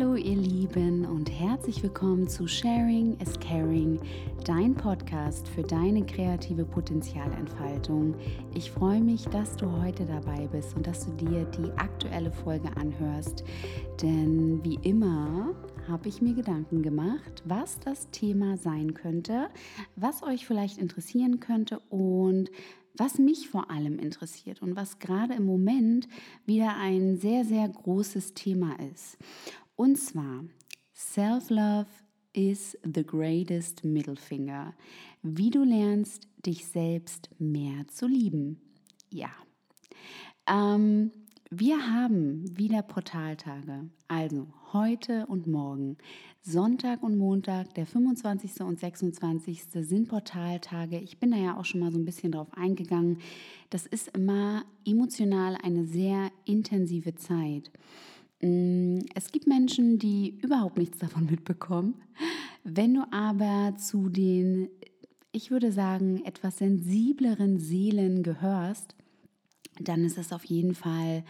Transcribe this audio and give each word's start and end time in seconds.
Hallo 0.00 0.14
ihr 0.14 0.36
Lieben 0.36 1.04
und 1.04 1.30
herzlich 1.30 1.82
willkommen 1.82 2.26
zu 2.26 2.48
Sharing 2.48 3.18
is 3.20 3.38
Caring, 3.38 4.00
dein 4.46 4.74
Podcast 4.74 5.46
für 5.48 5.62
deine 5.62 6.06
kreative 6.06 6.64
Potenzialentfaltung. 6.64 8.14
Ich 8.54 8.70
freue 8.70 9.02
mich, 9.02 9.24
dass 9.26 9.56
du 9.56 9.70
heute 9.70 10.06
dabei 10.06 10.46
bist 10.46 10.74
und 10.74 10.86
dass 10.86 11.04
du 11.04 11.12
dir 11.12 11.44
die 11.44 11.70
aktuelle 11.72 12.32
Folge 12.32 12.74
anhörst, 12.78 13.44
denn 14.00 14.64
wie 14.64 14.78
immer 14.88 15.54
habe 15.86 16.08
ich 16.08 16.22
mir 16.22 16.32
Gedanken 16.32 16.82
gemacht, 16.82 17.42
was 17.44 17.78
das 17.80 18.10
Thema 18.10 18.56
sein 18.56 18.94
könnte, 18.94 19.50
was 19.96 20.22
euch 20.22 20.46
vielleicht 20.46 20.78
interessieren 20.78 21.40
könnte 21.40 21.78
und 21.90 22.50
was 22.96 23.18
mich 23.18 23.50
vor 23.50 23.70
allem 23.70 23.98
interessiert 23.98 24.62
und 24.62 24.76
was 24.76 24.98
gerade 24.98 25.34
im 25.34 25.44
Moment 25.44 26.08
wieder 26.46 26.76
ein 26.76 27.18
sehr, 27.18 27.44
sehr 27.44 27.68
großes 27.68 28.32
Thema 28.32 28.76
ist. 28.92 29.18
Und 29.80 29.96
zwar, 29.96 30.44
Self-Love 30.94 31.86
is 32.34 32.76
the 32.84 33.02
greatest 33.02 33.82
middle 33.82 34.14
finger. 34.14 34.74
Wie 35.22 35.48
du 35.48 35.64
lernst, 35.64 36.28
dich 36.44 36.66
selbst 36.66 37.30
mehr 37.38 37.88
zu 37.88 38.06
lieben. 38.06 38.60
Ja. 39.08 39.30
Ähm, 40.46 41.12
wir 41.48 41.90
haben 41.90 42.44
wieder 42.58 42.82
Portaltage, 42.82 43.88
also 44.06 44.48
heute 44.74 45.26
und 45.28 45.46
morgen. 45.46 45.96
Sonntag 46.42 47.02
und 47.02 47.16
Montag, 47.16 47.72
der 47.72 47.86
25. 47.86 48.60
und 48.60 48.78
26. 48.78 49.62
sind 49.70 50.08
Portaltage. 50.08 50.98
Ich 50.98 51.18
bin 51.18 51.30
da 51.30 51.38
ja 51.38 51.56
auch 51.56 51.64
schon 51.64 51.80
mal 51.80 51.90
so 51.90 51.98
ein 51.98 52.04
bisschen 52.04 52.32
drauf 52.32 52.48
eingegangen. 52.52 53.20
Das 53.70 53.86
ist 53.86 54.08
immer 54.08 54.62
emotional 54.84 55.56
eine 55.62 55.86
sehr 55.86 56.30
intensive 56.44 57.14
Zeit. 57.14 57.70
Es 59.14 59.32
gibt 59.32 59.46
Menschen, 59.46 59.98
die 59.98 60.38
überhaupt 60.42 60.78
nichts 60.78 60.98
davon 60.98 61.26
mitbekommen. 61.26 61.94
Wenn 62.64 62.94
du 62.94 63.02
aber 63.10 63.76
zu 63.76 64.08
den, 64.08 64.68
ich 65.32 65.50
würde 65.50 65.72
sagen, 65.72 66.24
etwas 66.24 66.58
sensibleren 66.58 67.58
Seelen 67.58 68.22
gehörst, 68.22 68.94
dann 69.80 70.04
ist 70.04 70.18
es 70.18 70.32
auf 70.32 70.44
jeden 70.44 70.74
Fall 70.74 71.24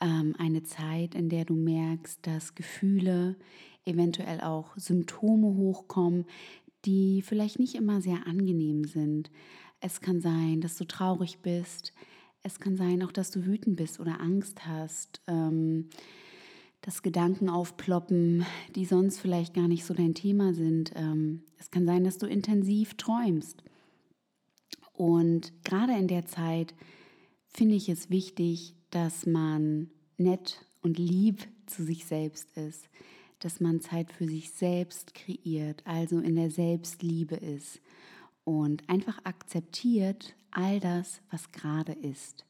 ähm, 0.00 0.34
eine 0.38 0.62
Zeit, 0.62 1.14
in 1.14 1.28
der 1.28 1.44
du 1.44 1.54
merkst, 1.54 2.26
dass 2.26 2.54
Gefühle, 2.54 3.36
eventuell 3.84 4.40
auch 4.40 4.76
Symptome 4.76 5.56
hochkommen, 5.56 6.26
die 6.84 7.22
vielleicht 7.22 7.58
nicht 7.58 7.74
immer 7.74 8.00
sehr 8.00 8.26
angenehm 8.26 8.84
sind. 8.84 9.30
Es 9.80 10.00
kann 10.00 10.20
sein, 10.20 10.60
dass 10.60 10.76
du 10.76 10.84
traurig 10.84 11.38
bist. 11.38 11.92
Es 12.42 12.60
kann 12.60 12.76
sein 12.76 13.02
auch, 13.02 13.12
dass 13.12 13.30
du 13.30 13.46
wütend 13.46 13.76
bist 13.76 13.98
oder 13.98 14.20
Angst 14.20 14.66
hast. 14.66 15.22
Ähm, 15.26 15.88
dass 16.82 17.02
Gedanken 17.02 17.48
aufploppen, 17.48 18.46
die 18.74 18.84
sonst 18.84 19.20
vielleicht 19.20 19.54
gar 19.54 19.68
nicht 19.68 19.84
so 19.84 19.94
dein 19.94 20.14
Thema 20.14 20.54
sind. 20.54 20.92
Ähm, 20.94 21.42
es 21.58 21.70
kann 21.70 21.86
sein, 21.86 22.04
dass 22.04 22.18
du 22.18 22.26
intensiv 22.26 22.94
träumst. 22.94 23.62
Und 24.92 25.52
gerade 25.64 25.92
in 25.96 26.08
der 26.08 26.26
Zeit 26.26 26.74
finde 27.46 27.74
ich 27.74 27.88
es 27.88 28.10
wichtig, 28.10 28.74
dass 28.90 29.26
man 29.26 29.90
nett 30.16 30.64
und 30.82 30.98
lieb 30.98 31.46
zu 31.66 31.84
sich 31.84 32.06
selbst 32.06 32.56
ist, 32.56 32.88
dass 33.38 33.60
man 33.60 33.80
Zeit 33.80 34.12
für 34.12 34.26
sich 34.26 34.50
selbst 34.50 35.14
kreiert, 35.14 35.82
also 35.84 36.18
in 36.18 36.34
der 36.34 36.50
Selbstliebe 36.50 37.36
ist 37.36 37.80
und 38.44 38.88
einfach 38.88 39.18
akzeptiert 39.24 40.34
all 40.50 40.80
das, 40.80 41.20
was 41.30 41.52
gerade 41.52 41.92
ist. 41.92 42.47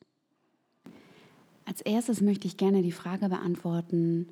Als 1.69 1.83
erstes 1.83 2.23
möchte 2.23 2.47
ich 2.47 2.57
gerne 2.57 2.81
die 2.81 2.93
Frage 2.93 3.29
beantworten, 3.29 4.27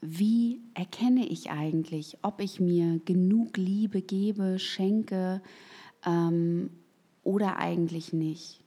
wie 0.00 0.60
erkenne 0.74 1.26
ich 1.26 1.50
eigentlich, 1.50 2.16
ob 2.22 2.40
ich 2.40 2.60
mir 2.60 3.00
genug 3.04 3.56
Liebe 3.56 4.00
gebe, 4.02 4.60
schenke 4.60 5.42
ähm, 6.06 6.70
oder 7.24 7.56
eigentlich 7.56 8.12
nicht? 8.12 8.60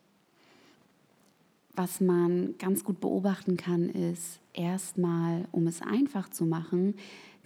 Was 1.78 2.02
man 2.02 2.56
ganz 2.58 2.84
gut 2.84 3.00
beobachten 3.00 3.56
kann, 3.56 3.88
ist 3.88 4.42
erstmal, 4.52 5.48
um 5.54 5.66
es 5.66 5.82
einfach 5.82 6.30
zu 6.30 6.46
machen, 6.46 6.96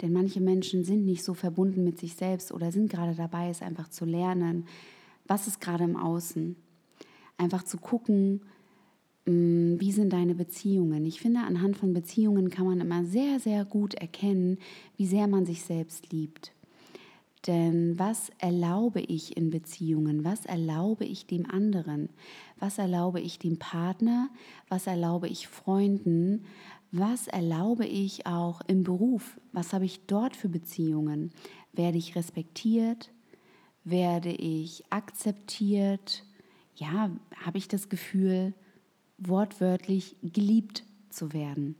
denn 0.02 0.12
manche 0.12 0.40
Menschen 0.40 0.82
sind 0.82 1.04
nicht 1.04 1.22
so 1.22 1.34
verbunden 1.34 1.84
mit 1.84 2.00
sich 2.00 2.16
selbst 2.16 2.50
oder 2.50 2.72
sind 2.72 2.90
gerade 2.90 3.14
dabei, 3.14 3.48
es 3.48 3.62
einfach 3.62 3.90
zu 3.90 4.04
lernen, 4.04 4.66
was 5.24 5.46
ist 5.46 5.60
gerade 5.60 5.84
im 5.84 5.96
Außen. 5.96 6.56
Einfach 7.36 7.62
zu 7.62 7.76
gucken, 7.76 8.40
wie 9.28 9.92
sind 9.92 10.12
deine 10.12 10.34
Beziehungen? 10.34 11.04
Ich 11.04 11.20
finde, 11.20 11.40
anhand 11.40 11.76
von 11.76 11.92
Beziehungen 11.92 12.50
kann 12.50 12.66
man 12.66 12.80
immer 12.80 13.04
sehr, 13.04 13.40
sehr 13.40 13.64
gut 13.64 13.94
erkennen, 13.94 14.58
wie 14.96 15.06
sehr 15.06 15.28
man 15.28 15.44
sich 15.44 15.62
selbst 15.62 16.12
liebt. 16.12 16.52
Denn 17.46 17.98
was 17.98 18.30
erlaube 18.38 19.00
ich 19.00 19.36
in 19.36 19.50
Beziehungen? 19.50 20.24
Was 20.24 20.46
erlaube 20.46 21.04
ich 21.04 21.26
dem 21.26 21.48
anderen? 21.48 22.08
Was 22.58 22.78
erlaube 22.78 23.20
ich 23.20 23.38
dem 23.38 23.58
Partner? 23.58 24.30
Was 24.68 24.86
erlaube 24.86 25.28
ich 25.28 25.46
Freunden? 25.46 26.44
Was 26.90 27.28
erlaube 27.28 27.86
ich 27.86 28.26
auch 28.26 28.60
im 28.66 28.82
Beruf? 28.82 29.38
Was 29.52 29.72
habe 29.72 29.84
ich 29.84 30.06
dort 30.06 30.36
für 30.36 30.48
Beziehungen? 30.48 31.32
Werde 31.72 31.98
ich 31.98 32.16
respektiert? 32.16 33.10
Werde 33.84 34.32
ich 34.32 34.84
akzeptiert? 34.90 36.24
Ja, 36.74 37.10
habe 37.44 37.58
ich 37.58 37.68
das 37.68 37.88
Gefühl, 37.88 38.54
wortwörtlich 39.18 40.16
geliebt 40.22 40.84
zu 41.10 41.32
werden. 41.32 41.74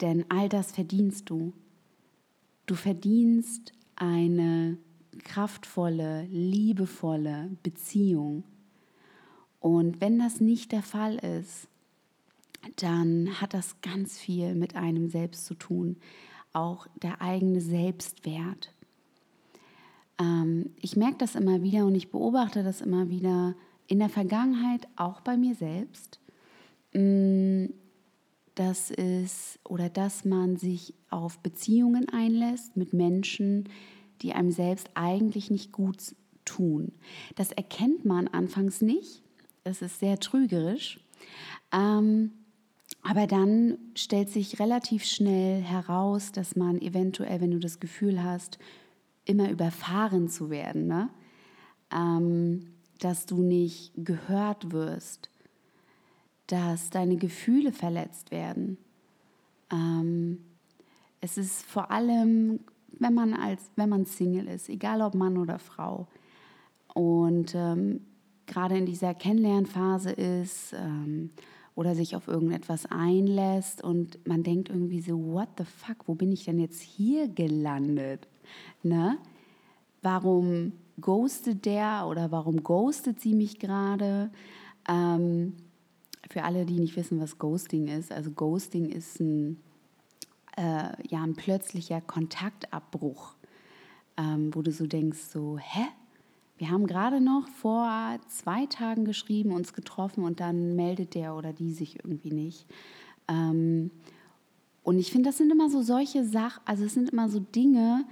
Denn 0.00 0.24
all 0.28 0.48
das 0.48 0.72
verdienst 0.72 1.30
du. 1.30 1.52
Du 2.66 2.74
verdienst 2.74 3.72
eine 3.96 4.76
kraftvolle, 5.24 6.24
liebevolle 6.24 7.50
Beziehung. 7.62 8.44
Und 9.60 10.00
wenn 10.00 10.18
das 10.18 10.40
nicht 10.40 10.72
der 10.72 10.82
Fall 10.82 11.16
ist, 11.16 11.68
dann 12.76 13.40
hat 13.40 13.54
das 13.54 13.80
ganz 13.80 14.18
viel 14.18 14.54
mit 14.54 14.76
einem 14.76 15.08
selbst 15.08 15.46
zu 15.46 15.54
tun, 15.54 15.96
auch 16.52 16.86
der 17.02 17.22
eigene 17.22 17.60
Selbstwert. 17.60 18.72
Ähm, 20.18 20.70
ich 20.80 20.96
merke 20.96 21.18
das 21.18 21.34
immer 21.34 21.62
wieder 21.62 21.86
und 21.86 21.94
ich 21.94 22.10
beobachte 22.10 22.62
das 22.62 22.80
immer 22.80 23.08
wieder 23.08 23.54
in 23.86 23.98
der 23.98 24.08
Vergangenheit, 24.08 24.88
auch 24.96 25.20
bei 25.20 25.36
mir 25.36 25.54
selbst, 25.54 26.18
Mm, 26.96 27.66
das 28.54 28.90
ist 28.90 29.58
oder 29.64 29.90
dass 29.90 30.24
man 30.24 30.56
sich 30.56 30.94
auf 31.10 31.38
Beziehungen 31.40 32.08
einlässt 32.08 32.76
mit 32.76 32.94
Menschen, 32.94 33.68
die 34.22 34.32
einem 34.32 34.50
selbst 34.50 34.88
eigentlich 34.94 35.50
nicht 35.50 35.72
gut 35.72 36.14
tun. 36.46 36.92
Das 37.34 37.52
erkennt 37.52 38.06
man 38.06 38.28
anfangs 38.28 38.80
nicht. 38.80 39.22
Das 39.62 39.82
ist 39.82 40.00
sehr 40.00 40.18
trügerisch. 40.20 41.00
Ähm, 41.70 42.30
aber 43.02 43.26
dann 43.26 43.76
stellt 43.94 44.30
sich 44.30 44.58
relativ 44.58 45.04
schnell 45.04 45.60
heraus, 45.60 46.32
dass 46.32 46.56
man 46.56 46.80
eventuell, 46.80 47.42
wenn 47.42 47.50
du 47.50 47.58
das 47.58 47.78
Gefühl 47.78 48.22
hast, 48.24 48.58
immer 49.26 49.50
überfahren 49.50 50.28
zu 50.28 50.48
werden, 50.48 50.86
ne? 50.86 51.10
ähm, 51.94 52.68
dass 53.00 53.26
du 53.26 53.42
nicht 53.42 53.92
gehört 53.96 54.72
wirst, 54.72 55.28
dass 56.46 56.90
deine 56.90 57.16
Gefühle 57.16 57.72
verletzt 57.72 58.30
werden. 58.30 58.78
Ähm, 59.72 60.38
es 61.20 61.38
ist 61.38 61.64
vor 61.64 61.90
allem, 61.90 62.60
wenn 62.98 63.14
man 63.14 63.34
als, 63.34 63.70
wenn 63.76 63.88
man 63.88 64.06
Single 64.06 64.46
ist, 64.46 64.68
egal 64.68 65.02
ob 65.02 65.14
Mann 65.14 65.38
oder 65.38 65.58
Frau, 65.58 66.06
und 66.94 67.54
ähm, 67.54 68.00
gerade 68.46 68.78
in 68.78 68.86
dieser 68.86 69.12
Kennenlernphase 69.12 70.12
ist 70.12 70.72
ähm, 70.72 71.30
oder 71.74 71.94
sich 71.94 72.16
auf 72.16 72.26
irgendetwas 72.26 72.86
einlässt 72.86 73.84
und 73.84 74.26
man 74.26 74.42
denkt 74.42 74.70
irgendwie 74.70 75.02
so, 75.02 75.18
what 75.18 75.48
the 75.58 75.64
fuck, 75.64 76.08
wo 76.08 76.14
bin 76.14 76.32
ich 76.32 76.46
denn 76.46 76.58
jetzt 76.58 76.80
hier 76.80 77.28
gelandet? 77.28 78.28
Ne? 78.82 79.18
Warum 80.00 80.72
ghostet 80.98 81.66
der 81.66 82.06
oder 82.08 82.30
warum 82.30 82.62
ghostet 82.62 83.20
sie 83.20 83.34
mich 83.34 83.58
gerade? 83.58 84.30
Ähm, 84.88 85.52
für 86.28 86.44
alle, 86.44 86.66
die 86.66 86.78
nicht 86.78 86.96
wissen, 86.96 87.20
was 87.20 87.38
Ghosting 87.38 87.88
ist, 87.88 88.12
also 88.12 88.30
Ghosting 88.30 88.88
ist 88.88 89.20
ein, 89.20 89.60
äh, 90.56 90.90
ja, 91.08 91.22
ein 91.22 91.34
plötzlicher 91.34 92.00
Kontaktabbruch, 92.00 93.34
ähm, 94.16 94.54
wo 94.54 94.62
du 94.62 94.72
so 94.72 94.86
denkst, 94.86 95.20
so, 95.20 95.58
hä? 95.58 95.86
Wir 96.58 96.70
haben 96.70 96.86
gerade 96.86 97.20
noch 97.20 97.46
vor 97.48 98.18
zwei 98.28 98.64
Tagen 98.64 99.04
geschrieben, 99.04 99.52
uns 99.52 99.74
getroffen 99.74 100.24
und 100.24 100.40
dann 100.40 100.74
meldet 100.74 101.14
der 101.14 101.36
oder 101.36 101.52
die 101.52 101.72
sich 101.72 101.96
irgendwie 101.96 102.32
nicht. 102.32 102.66
Ähm, 103.28 103.90
und 104.82 104.98
ich 104.98 105.12
finde, 105.12 105.28
das 105.28 105.36
sind 105.36 105.52
immer 105.52 105.68
so 105.68 105.82
solche 105.82 106.24
Sachen, 106.24 106.62
also 106.64 106.84
es 106.84 106.94
sind 106.94 107.10
immer 107.10 107.28
so 107.28 107.40
Dinge, 107.40 108.04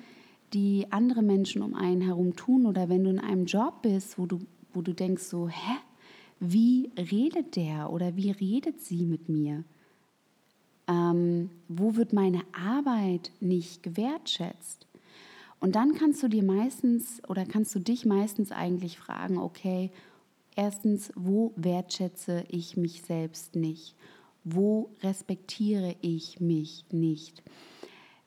die 0.52 0.86
andere 0.90 1.22
Menschen 1.22 1.62
um 1.62 1.74
einen 1.74 2.00
herum 2.00 2.36
tun 2.36 2.66
oder 2.66 2.88
wenn 2.88 3.04
du 3.04 3.10
in 3.10 3.18
einem 3.18 3.46
Job 3.46 3.82
bist, 3.82 4.18
wo 4.18 4.26
du, 4.26 4.40
wo 4.72 4.82
du 4.82 4.92
denkst 4.92 5.22
so, 5.22 5.48
hä? 5.48 5.76
Wie 6.52 6.90
redet 6.96 7.56
der 7.56 7.90
oder 7.90 8.16
wie 8.16 8.30
redet 8.30 8.80
sie 8.80 9.04
mit 9.06 9.28
mir? 9.28 9.64
Ähm, 10.86 11.50
wo 11.68 11.96
wird 11.96 12.12
meine 12.12 12.42
Arbeit 12.52 13.32
nicht 13.40 13.82
gewertschätzt? 13.82 14.86
Und 15.60 15.76
dann 15.76 15.94
kannst 15.94 16.22
du 16.22 16.28
dir 16.28 16.42
meistens 16.42 17.22
oder 17.26 17.46
kannst 17.46 17.74
du 17.74 17.78
dich 17.78 18.04
meistens 18.04 18.52
eigentlich 18.52 18.98
fragen, 18.98 19.38
okay, 19.38 19.90
erstens, 20.56 21.10
wo 21.14 21.52
wertschätze 21.56 22.44
ich 22.48 22.76
mich 22.76 23.02
selbst 23.02 23.56
nicht? 23.56 23.94
Wo 24.44 24.90
respektiere 25.02 25.96
ich 26.02 26.38
mich 26.40 26.84
nicht? 26.90 27.42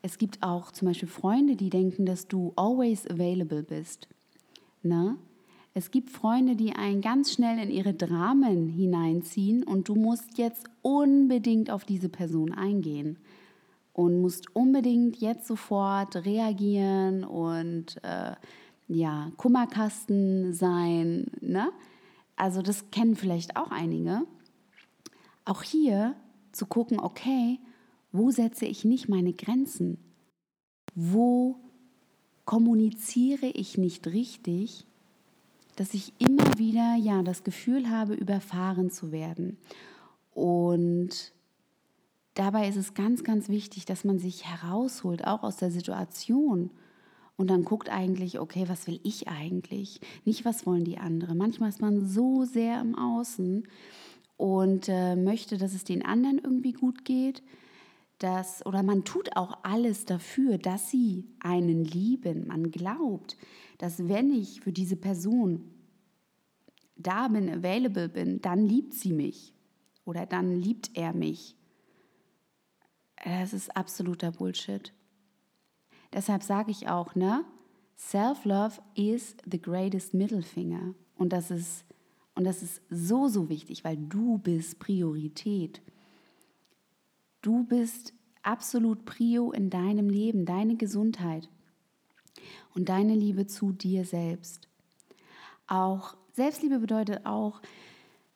Es 0.02 0.18
gibt 0.18 0.42
auch 0.42 0.72
zum 0.72 0.88
Beispiel 0.88 1.10
Freunde, 1.10 1.56
die 1.56 1.70
denken, 1.70 2.06
dass 2.06 2.28
du 2.28 2.54
always 2.56 3.06
available 3.08 3.62
bist. 3.62 4.08
Ne? 4.82 5.18
Es 5.78 5.92
gibt 5.92 6.10
Freunde, 6.10 6.56
die 6.56 6.74
einen 6.74 7.02
ganz 7.02 7.32
schnell 7.32 7.60
in 7.60 7.70
ihre 7.70 7.94
Dramen 7.94 8.68
hineinziehen 8.68 9.62
und 9.62 9.88
du 9.88 9.94
musst 9.94 10.40
jetzt 10.40 10.66
unbedingt 10.82 11.70
auf 11.70 11.86
diese 11.86 12.10
Person 12.10 12.52
eingehen 12.52 13.20
und 13.94 14.20
musst 14.20 14.56
unbedingt 14.56 15.18
jetzt 15.18 15.46
sofort 15.46 16.16
reagieren 16.26 17.24
und 17.24 18.04
äh, 18.04 18.32
ja, 18.88 19.32
Kummerkasten 19.38 20.52
sein. 20.52 21.28
Ne? 21.42 21.70
Also 22.36 22.64
das 22.64 22.90
kennen 22.90 23.16
vielleicht 23.16 23.56
auch 23.56 23.70
einige. 23.70 24.24
Auch 25.46 25.62
hier 25.62 26.16
zu 26.54 26.66
gucken, 26.66 27.00
okay, 27.00 27.60
wo 28.12 28.32
setze 28.32 28.66
ich 28.66 28.84
nicht 28.84 29.10
meine 29.10 29.34
Grenzen? 29.34 30.00
Wo 30.96 31.58
kommuniziere 32.46 33.46
ich 33.46 33.78
nicht 33.78 34.08
richtig 34.08 34.88
dass 35.78 35.94
ich 35.94 36.12
immer 36.18 36.58
wieder 36.58 36.96
ja 37.00 37.22
das 37.22 37.44
Gefühl 37.44 37.90
habe, 37.90 38.16
überfahren 38.16 38.90
zu 38.90 39.12
werden. 39.12 39.58
Und 40.34 41.34
dabei 42.34 42.68
ist 42.68 42.76
es 42.76 42.96
ganz, 42.96 43.24
ganz 43.24 43.48
wichtig, 43.48 43.86
dass 43.86 44.04
man 44.04 44.20
sich 44.20 44.46
herausholt, 44.46 45.26
auch 45.26 45.44
aus 45.44 45.58
der 45.58 45.72
Situation. 45.72 46.72
Und 47.38 47.52
dann 47.52 47.64
guckt 47.64 47.90
eigentlich, 47.90 48.40
okay, 48.40 48.66
was 48.68 48.88
will 48.88 49.00
ich 49.04 49.28
eigentlich? 49.28 50.02
Nicht, 50.26 50.46
was 50.46 50.66
wollen 50.66 50.84
die 50.84 50.98
anderen. 50.98 51.38
Manchmal 51.38 51.70
ist 51.70 51.80
man 51.82 52.08
so 52.08 52.44
sehr 52.44 52.82
im 52.82 52.98
Außen 52.98 53.68
und 54.36 54.90
äh, 54.90 55.16
möchte, 55.16 55.60
dass 55.60 55.76
es 55.76 55.84
den 55.84 56.04
anderen 56.04 56.40
irgendwie 56.44 56.74
gut 56.74 57.06
geht. 57.06 57.44
Dass, 58.18 58.66
oder 58.66 58.82
man 58.82 59.04
tut 59.04 59.36
auch 59.38 59.60
alles 59.62 60.06
dafür, 60.06 60.58
dass 60.58 60.90
sie 60.90 61.26
einen 61.40 61.86
lieben. 61.86 62.48
Man 62.48 62.72
glaubt, 62.72 63.38
dass 63.78 64.08
wenn 64.08 64.32
ich 64.32 64.62
für 64.62 64.72
diese 64.72 64.96
Person 64.96 65.72
da 66.96 67.28
bin, 67.28 67.50
available 67.50 68.10
bin, 68.10 68.42
dann 68.42 68.66
liebt 68.66 68.94
sie 68.94 69.14
mich 69.14 69.54
oder 70.06 70.26
dann 70.26 70.52
liebt 70.52 70.92
er 70.96 71.14
mich. 71.14 71.56
Das 73.24 73.54
ist 73.54 73.76
absoluter 73.76 74.32
Bullshit. 74.32 74.94
Deshalb 76.14 76.44
sage 76.44 76.72
ich 76.72 76.88
auch, 76.88 77.16
ne? 77.16 77.44
Self-love 77.98 78.80
is 78.96 79.36
the 79.50 79.62
greatest 79.62 80.14
middle 80.14 80.44
finger. 80.44 80.94
Und 81.16 81.34
das 81.34 81.52
ist, 81.52 81.84
und 82.36 82.44
das 82.44 82.62
ist 82.62 82.82
so, 82.90 83.28
so 83.28 83.50
wichtig, 83.50 83.84
weil 83.84 83.98
du 83.98 84.38
bist 84.38 84.80
Priorität. 84.80 85.82
Du 87.42 87.64
bist 87.64 88.14
absolut 88.44 89.06
Prio 89.06 89.52
in 89.52 89.70
deinem 89.70 90.10
Leben, 90.10 90.46
deine 90.46 90.76
Gesundheit 90.76 91.50
und 92.76 92.90
deine 92.90 93.16
Liebe 93.16 93.48
zu 93.48 93.72
dir 93.72 94.06
selbst. 94.06 94.68
Auch 95.68 96.16
Selbstliebe 96.34 96.80
bedeutet 96.80 97.26
auch, 97.26 97.62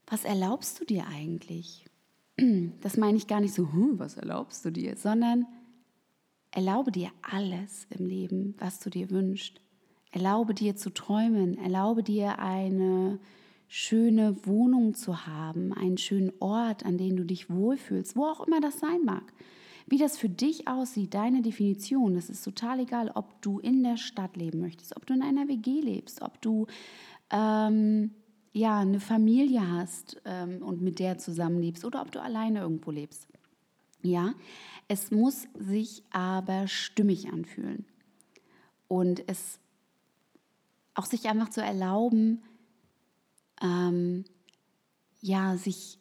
was 0.07 0.25
erlaubst 0.25 0.79
du 0.79 0.85
dir 0.85 1.05
eigentlich? 1.07 1.85
Das 2.81 2.97
meine 2.97 3.17
ich 3.17 3.27
gar 3.27 3.39
nicht 3.39 3.53
so, 3.53 3.71
hm, 3.71 3.99
was 3.99 4.17
erlaubst 4.17 4.65
du 4.65 4.71
dir, 4.71 4.97
sondern 4.97 5.45
erlaube 6.49 6.91
dir 6.91 7.11
alles 7.21 7.85
im 7.91 8.05
Leben, 8.07 8.55
was 8.57 8.79
du 8.79 8.89
dir 8.89 9.11
wünschst. 9.11 9.61
Erlaube 10.11 10.53
dir 10.53 10.75
zu 10.75 10.89
träumen, 10.89 11.57
erlaube 11.57 12.03
dir 12.03 12.39
eine 12.39 13.19
schöne 13.67 14.35
Wohnung 14.45 14.95
zu 14.95 15.25
haben, 15.25 15.71
einen 15.71 15.97
schönen 15.97 16.33
Ort, 16.39 16.85
an 16.85 16.97
dem 16.97 17.15
du 17.15 17.23
dich 17.23 17.49
wohlfühlst, 17.49 18.17
wo 18.17 18.25
auch 18.25 18.45
immer 18.45 18.59
das 18.59 18.79
sein 18.79 19.05
mag. 19.05 19.31
Wie 19.91 19.97
das 19.97 20.17
für 20.17 20.29
dich 20.29 20.69
aussieht, 20.69 21.13
deine 21.15 21.41
Definition, 21.41 22.15
das 22.15 22.29
ist 22.29 22.43
total 22.43 22.79
egal, 22.79 23.11
ob 23.13 23.41
du 23.41 23.59
in 23.59 23.83
der 23.83 23.97
Stadt 23.97 24.37
leben 24.37 24.61
möchtest, 24.61 24.95
ob 24.95 25.05
du 25.05 25.13
in 25.13 25.21
einer 25.21 25.49
WG 25.49 25.81
lebst, 25.81 26.21
ob 26.21 26.41
du 26.41 26.67
ähm, 27.29 28.11
ja, 28.53 28.79
eine 28.79 29.01
Familie 29.01 29.69
hast 29.69 30.21
ähm, 30.23 30.63
und 30.63 30.81
mit 30.81 30.99
der 30.99 31.17
zusammenlebst 31.17 31.83
oder 31.83 32.01
ob 32.01 32.09
du 32.09 32.21
alleine 32.21 32.61
irgendwo 32.61 32.89
lebst. 32.89 33.27
Ja, 34.01 34.33
es 34.87 35.11
muss 35.11 35.49
sich 35.59 36.03
aber 36.09 36.69
stimmig 36.69 37.27
anfühlen. 37.27 37.83
Und 38.87 39.21
es 39.27 39.59
auch 40.93 41.05
sich 41.05 41.27
einfach 41.27 41.49
zu 41.49 41.61
erlauben, 41.61 42.41
ähm, 43.61 44.23
ja, 45.19 45.57
sich 45.57 46.00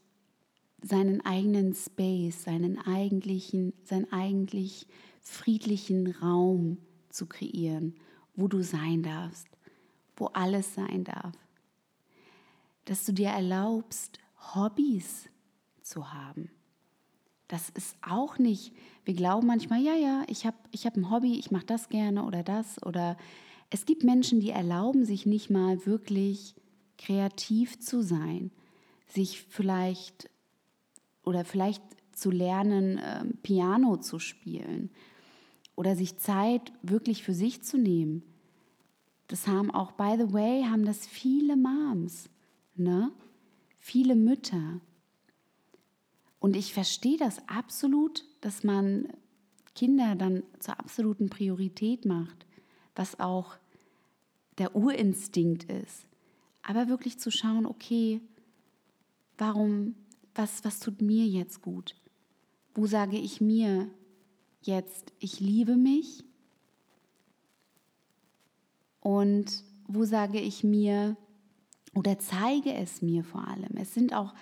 seinen 0.83 1.21
eigenen 1.25 1.75
Space, 1.75 2.45
seinen 2.45 2.79
eigentlichen, 2.79 3.73
seinen 3.85 4.11
eigentlich 4.13 4.87
friedlichen 5.21 6.13
Raum 6.17 6.79
zu 7.11 7.27
kreieren, 7.27 7.95
wo 8.35 8.49
du 8.49 8.63
sein 8.63 9.03
darfst, 9.03 9.47
wo 10.17 10.27
alles 10.27 10.75
sein 10.75 11.05
darf. 11.05 11.35
Dass 12.85 13.05
du 13.05 13.13
dir 13.13 13.29
erlaubst, 13.29 14.19
Hobbys 14.55 15.29
zu 15.83 16.13
haben. 16.13 16.51
Das 17.49 17.69
ist 17.71 17.97
auch 18.01 18.39
nicht, 18.39 18.73
wir 19.05 19.15
glauben 19.15 19.47
manchmal, 19.47 19.83
ja, 19.83 19.95
ja, 19.95 20.23
ich 20.29 20.47
habe 20.47 20.57
ich 20.71 20.87
hab 20.87 20.97
ein 20.97 21.11
Hobby, 21.11 21.39
ich 21.39 21.51
mache 21.51 21.67
das 21.67 21.89
gerne 21.89 22.25
oder 22.25 22.43
das. 22.45 22.81
Oder 22.85 23.17
es 23.71 23.87
gibt 23.87 24.05
Menschen, 24.05 24.41
die 24.41 24.51
erlauben 24.51 25.05
sich 25.05 25.27
nicht 25.27 25.51
mal 25.51 25.85
wirklich 25.85 26.55
kreativ 26.97 27.81
zu 27.81 28.03
sein, 28.03 28.53
sich 29.09 29.43
vielleicht 29.43 30.30
oder 31.25 31.45
vielleicht 31.45 31.83
zu 32.13 32.31
lernen, 32.31 32.99
äh, 32.99 33.25
Piano 33.43 33.97
zu 33.97 34.19
spielen 34.19 34.91
oder 35.77 35.97
sich 35.97 36.19
Zeit 36.19 36.73
wirklich 36.83 37.23
für 37.23 37.35
sich 37.35 37.63
zu 37.63 37.79
nehmen. 37.79 38.23
Das 39.29 39.47
haben 39.47 39.71
auch, 39.71 39.93
by 39.93 40.17
the 40.19 40.33
way, 40.33 40.65
haben 40.65 40.85
das 40.85 41.07
viele 41.07 41.57
Moms, 41.57 42.29
ne? 42.75 43.13
viele 43.79 44.15
Mütter. 44.15 44.81
Und 46.39 46.57
ich 46.57 46.75
verstehe 46.75 47.17
das 47.17 47.47
absolut, 47.49 48.25
dass 48.41 48.65
man 48.65 49.09
Kinder 49.75 50.15
dann 50.17 50.43
zur 50.59 50.79
absoluten 50.81 51.31
Priorität 51.31 52.05
macht, 52.05 52.47
was 52.95 53.21
auch 53.21 53.57
der 54.59 54.75
Urinstinkt 54.75 55.65
ist. 55.65 56.07
Aber 56.63 56.89
wirklich 56.89 57.19
zu 57.19 57.31
schauen, 57.31 57.67
okay, 57.67 58.21
warum 59.39 59.95
was, 60.41 60.65
was 60.65 60.81
tut 60.81 61.03
mir 61.03 61.27
jetzt 61.27 61.61
gut? 61.61 61.95
Wo 62.75 62.87
sage 62.87 63.19
ich 63.19 63.41
mir 63.41 63.91
jetzt, 64.63 65.13
ich 65.19 65.39
liebe 65.39 65.77
mich? 65.77 66.25
Und 69.01 69.65
wo 69.87 70.05
sage 70.05 70.41
ich 70.41 70.65
mir 70.65 71.17
oder 71.95 72.19
zeige 72.19 72.73
es 72.73 73.03
mir 73.03 73.23
vor 73.23 73.47
allem? 73.47 73.77
Es 73.77 73.93
sind 73.93 74.15
auch 74.15 74.35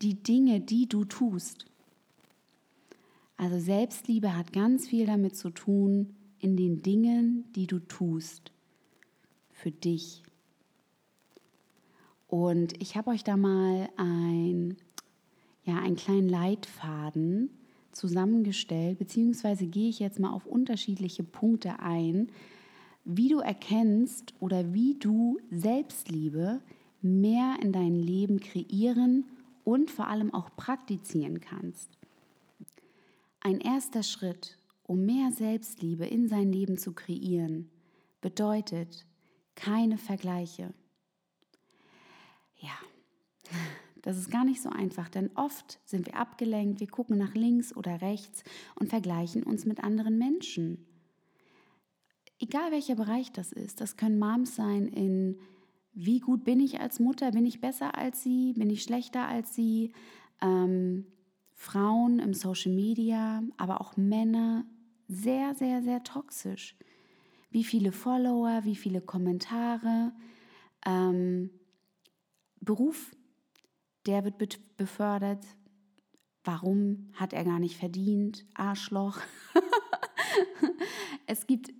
die 0.00 0.14
Dinge, 0.14 0.60
die 0.60 0.88
du 0.88 1.04
tust. 1.04 1.66
Also 3.36 3.58
Selbstliebe 3.58 4.36
hat 4.36 4.52
ganz 4.52 4.88
viel 4.88 5.06
damit 5.06 5.36
zu 5.36 5.50
tun, 5.50 6.14
in 6.38 6.56
den 6.56 6.82
Dingen, 6.82 7.44
die 7.54 7.66
du 7.66 7.78
tust, 7.78 8.52
für 9.50 9.70
dich. 9.70 10.22
Und 12.28 12.80
ich 12.80 12.96
habe 12.96 13.10
euch 13.10 13.24
da 13.24 13.36
mal 13.36 13.90
ein 13.96 14.76
ja, 15.64 15.78
einen 15.78 15.96
kleinen 15.96 16.28
Leitfaden 16.28 17.50
zusammengestellt, 17.92 18.98
beziehungsweise 18.98 19.66
gehe 19.66 19.88
ich 19.88 19.98
jetzt 19.98 20.18
mal 20.18 20.32
auf 20.32 20.46
unterschiedliche 20.46 21.22
Punkte 21.22 21.78
ein, 21.80 22.30
wie 23.04 23.28
du 23.28 23.40
erkennst 23.40 24.34
oder 24.40 24.72
wie 24.72 24.94
du 24.98 25.38
Selbstliebe 25.50 26.60
mehr 27.00 27.56
in 27.60 27.72
dein 27.72 27.96
Leben 27.96 28.40
kreieren 28.40 29.24
und 29.64 29.90
vor 29.90 30.06
allem 30.06 30.32
auch 30.32 30.54
praktizieren 30.56 31.40
kannst. 31.40 31.98
Ein 33.40 33.60
erster 33.60 34.02
Schritt, 34.02 34.56
um 34.84 35.04
mehr 35.04 35.32
Selbstliebe 35.32 36.06
in 36.06 36.28
sein 36.28 36.52
Leben 36.52 36.78
zu 36.78 36.92
kreieren, 36.92 37.68
bedeutet 38.20 39.04
keine 39.56 39.98
Vergleiche. 39.98 40.72
Ja, 42.60 42.78
das 44.02 44.18
ist 44.18 44.30
gar 44.30 44.44
nicht 44.44 44.60
so 44.60 44.68
einfach, 44.68 45.08
denn 45.08 45.30
oft 45.34 45.80
sind 45.84 46.06
wir 46.06 46.16
abgelenkt, 46.16 46.80
wir 46.80 46.88
gucken 46.88 47.16
nach 47.16 47.34
links 47.34 47.74
oder 47.74 48.02
rechts 48.02 48.44
und 48.74 48.88
vergleichen 48.88 49.42
uns 49.42 49.64
mit 49.64 49.82
anderen 49.82 50.18
Menschen. 50.18 50.86
Egal 52.38 52.72
welcher 52.72 52.96
Bereich 52.96 53.30
das 53.32 53.52
ist, 53.52 53.80
das 53.80 53.96
können 53.96 54.18
Moms 54.18 54.56
sein 54.56 54.88
in 54.88 55.38
wie 55.94 56.20
gut 56.20 56.44
bin 56.44 56.58
ich 56.58 56.80
als 56.80 57.00
Mutter, 57.00 57.32
bin 57.32 57.44
ich 57.44 57.60
besser 57.60 57.96
als 57.98 58.22
sie, 58.22 58.54
bin 58.54 58.70
ich 58.70 58.82
schlechter 58.82 59.28
als 59.28 59.54
sie, 59.54 59.92
ähm, 60.40 61.06
Frauen 61.54 62.18
im 62.18 62.34
Social 62.34 62.72
Media, 62.72 63.42
aber 63.56 63.80
auch 63.80 63.96
Männer 63.96 64.64
sehr, 65.06 65.54
sehr, 65.54 65.82
sehr 65.82 66.02
toxisch. 66.02 66.76
Wie 67.50 67.62
viele 67.62 67.92
Follower, 67.92 68.62
wie 68.64 68.74
viele 68.74 69.00
Kommentare. 69.00 70.12
Ähm, 70.84 71.50
Beruf, 72.60 73.14
der 74.06 74.24
wird 74.24 74.76
befördert. 74.76 75.44
Warum 76.44 77.10
hat 77.14 77.32
er 77.32 77.44
gar 77.44 77.58
nicht 77.58 77.76
verdient? 77.76 78.44
Arschloch. 78.54 79.20
es 81.26 81.46
gibt, 81.46 81.72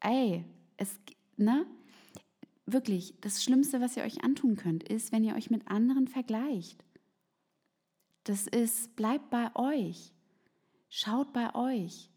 ey, 0.00 0.44
es, 0.76 0.98
ne? 1.36 1.66
Wirklich, 2.66 3.14
das 3.20 3.42
Schlimmste, 3.42 3.80
was 3.80 3.96
ihr 3.96 4.04
euch 4.04 4.22
antun 4.22 4.56
könnt, 4.56 4.84
ist, 4.84 5.10
wenn 5.10 5.24
ihr 5.24 5.34
euch 5.34 5.50
mit 5.50 5.68
anderen 5.68 6.06
vergleicht. 6.06 6.84
Das 8.24 8.46
ist, 8.46 8.94
bleibt 8.94 9.30
bei 9.30 9.54
euch. 9.56 10.12
Schaut 10.88 11.32
bei 11.32 11.54
euch. 11.54 12.10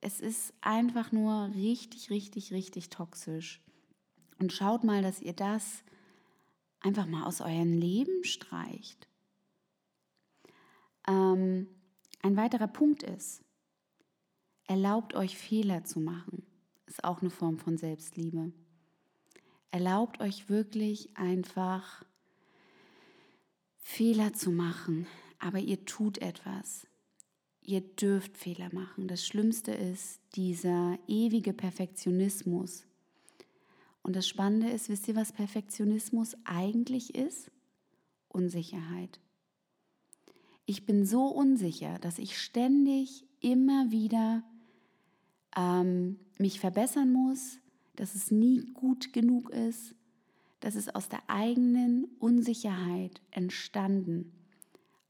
Es 0.00 0.20
ist 0.20 0.52
einfach 0.60 1.12
nur 1.12 1.50
richtig, 1.54 2.10
richtig, 2.10 2.52
richtig 2.52 2.90
toxisch. 2.90 3.62
Und 4.38 4.52
schaut 4.52 4.84
mal, 4.84 5.00
dass 5.00 5.22
ihr 5.22 5.32
das 5.32 5.84
einfach 6.84 7.06
mal 7.06 7.24
aus 7.24 7.40
eurem 7.40 7.72
Leben 7.72 8.24
streicht. 8.24 9.08
Ähm, 11.08 11.66
ein 12.22 12.36
weiterer 12.36 12.68
Punkt 12.68 13.02
ist, 13.02 13.42
erlaubt 14.66 15.14
euch 15.14 15.36
Fehler 15.36 15.84
zu 15.84 16.00
machen. 16.00 16.44
Ist 16.86 17.02
auch 17.02 17.20
eine 17.20 17.30
Form 17.30 17.58
von 17.58 17.76
Selbstliebe. 17.78 18.52
Erlaubt 19.70 20.20
euch 20.20 20.48
wirklich 20.48 21.16
einfach 21.16 22.04
Fehler 23.78 24.32
zu 24.34 24.50
machen, 24.50 25.06
aber 25.38 25.58
ihr 25.58 25.84
tut 25.84 26.18
etwas. 26.18 26.86
Ihr 27.60 27.80
dürft 27.80 28.36
Fehler 28.36 28.72
machen. 28.72 29.08
Das 29.08 29.26
Schlimmste 29.26 29.72
ist 29.72 30.20
dieser 30.36 30.98
ewige 31.08 31.54
Perfektionismus. 31.54 32.84
Und 34.04 34.14
das 34.14 34.28
Spannende 34.28 34.68
ist, 34.68 34.90
wisst 34.90 35.08
ihr, 35.08 35.16
was 35.16 35.32
Perfektionismus 35.32 36.36
eigentlich 36.44 37.14
ist? 37.14 37.50
Unsicherheit. 38.28 39.18
Ich 40.66 40.84
bin 40.84 41.06
so 41.06 41.24
unsicher, 41.26 41.98
dass 41.98 42.18
ich 42.18 42.38
ständig 42.38 43.24
immer 43.40 43.90
wieder 43.90 44.44
ähm, 45.56 46.18
mich 46.38 46.60
verbessern 46.60 47.12
muss, 47.12 47.58
dass 47.96 48.14
es 48.14 48.30
nie 48.30 48.66
gut 48.74 49.14
genug 49.14 49.48
ist, 49.50 49.94
dass 50.60 50.74
es 50.74 50.94
aus 50.94 51.08
der 51.08 51.22
eigenen 51.28 52.04
Unsicherheit 52.18 53.22
entstanden, 53.30 54.32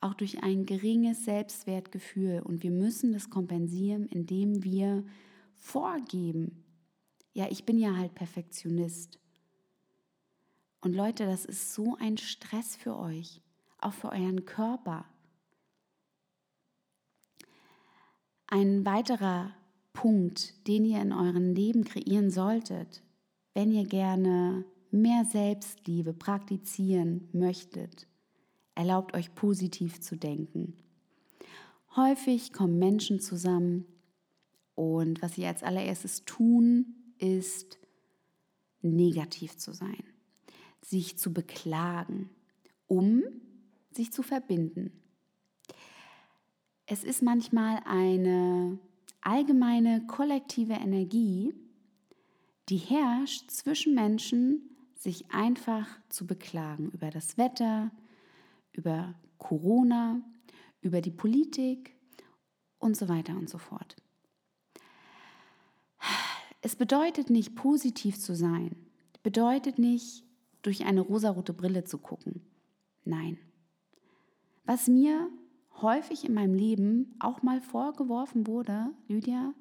auch 0.01 0.15
durch 0.15 0.45
ein 0.45 0.67
geringes 0.67 1.25
Selbstwertgefühl. 1.25 2.43
Und 2.45 2.63
wir 2.63 2.71
müssen 2.71 3.13
das 3.13 3.29
kompensieren, 3.29 4.07
indem 4.07 4.63
wir 4.63 5.05
vorgeben, 5.57 6.64
ja, 7.35 7.49
ich 7.51 7.67
bin 7.67 7.79
ja 7.79 7.97
halt 7.97 8.15
Perfektionist. 8.15 9.19
Und 10.81 10.95
Leute, 10.95 11.27
das 11.27 11.45
ist 11.45 11.75
so 11.75 11.97
ein 11.99 12.17
Stress 12.17 12.77
für 12.77 12.97
euch, 12.97 13.43
auch 13.79 13.93
für 13.93 14.11
euren 14.11 14.45
Körper. 14.45 15.05
Ein 18.47 18.87
weiterer 18.87 19.55
Punkt, 19.93 20.67
den 20.69 20.85
ihr 20.85 21.03
in 21.03 21.13
eurem 21.13 21.55
Leben 21.55 21.85
kreieren 21.85 22.31
solltet, 22.31 23.03
wenn 23.53 23.73
ihr 23.73 23.85
gerne 23.85 24.65
mehr 24.91 25.25
Selbstliebe 25.25 26.13
praktizieren 26.13 27.29
möchtet, 27.33 28.07
erlaubt 28.75 29.15
euch 29.15 29.35
positiv 29.35 30.01
zu 30.01 30.17
denken. 30.17 30.77
Häufig 31.97 32.53
kommen 32.53 32.79
Menschen 32.79 33.21
zusammen 33.21 33.87
und 34.75 35.23
was 35.23 35.35
sie 35.35 35.47
als 35.47 35.63
allererstes 35.63 36.25
tun, 36.25 37.04
ist 37.25 37.79
negativ 38.83 39.57
zu 39.57 39.73
sein, 39.73 40.05
sich 40.83 41.17
zu 41.19 41.33
beklagen, 41.33 42.29
um 42.87 43.23
sich 43.91 44.13
zu 44.13 44.23
verbinden. 44.23 44.93
Es 46.87 47.03
ist 47.03 47.23
manchmal 47.23 47.81
eine 47.87 48.79
allgemeine 49.23 50.07
kollektive 50.07 50.75
Energie, 50.75 51.55
die 52.69 52.77
herrscht 52.77 53.51
zwischen 53.51 53.95
Menschen, 53.95 54.77
sich 54.95 55.31
einfach 55.31 55.89
zu 56.11 56.27
beklagen 56.27 56.91
über 56.91 57.11
das 57.11 57.39
Wetter, 57.39 57.91
über 58.73 59.15
Corona, 59.39 60.21
über 60.83 61.01
die 61.01 61.11
Politik 61.11 61.97
und 62.79 62.97
so 62.97 63.09
weiter 63.09 63.35
und 63.35 63.49
so 63.49 63.59
fort. 63.59 63.97
Es 66.65 66.77
bedeutet 66.77 67.29
nicht 67.29 67.57
positiv 67.57 68.19
zu 68.19 68.35
sein, 68.35 68.75
bedeutet 69.23 69.79
nicht 69.79 70.25
durch 70.63 70.87
eine 70.87 71.03
rosarote 71.03 71.53
Brille 71.53 71.85
zu 71.85 71.99
gucken. 71.99 72.41
Nein. 73.05 73.37
Was 74.65 74.89
mir 74.89 75.29
häufig 75.83 76.25
in 76.25 76.33
meinem 76.33 76.55
Leben 76.55 77.17
auch 77.19 77.43
mal 77.43 77.61
vorgeworfen 77.61 78.47
wurde, 78.47 78.87
Lydia, 79.09 79.53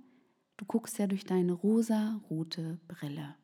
du 0.55 0.63
guckst 0.63 0.97
ja 0.97 1.07
durch 1.07 1.25
deine 1.25 1.51
rosarote 1.51 2.79
Brille. 2.87 3.35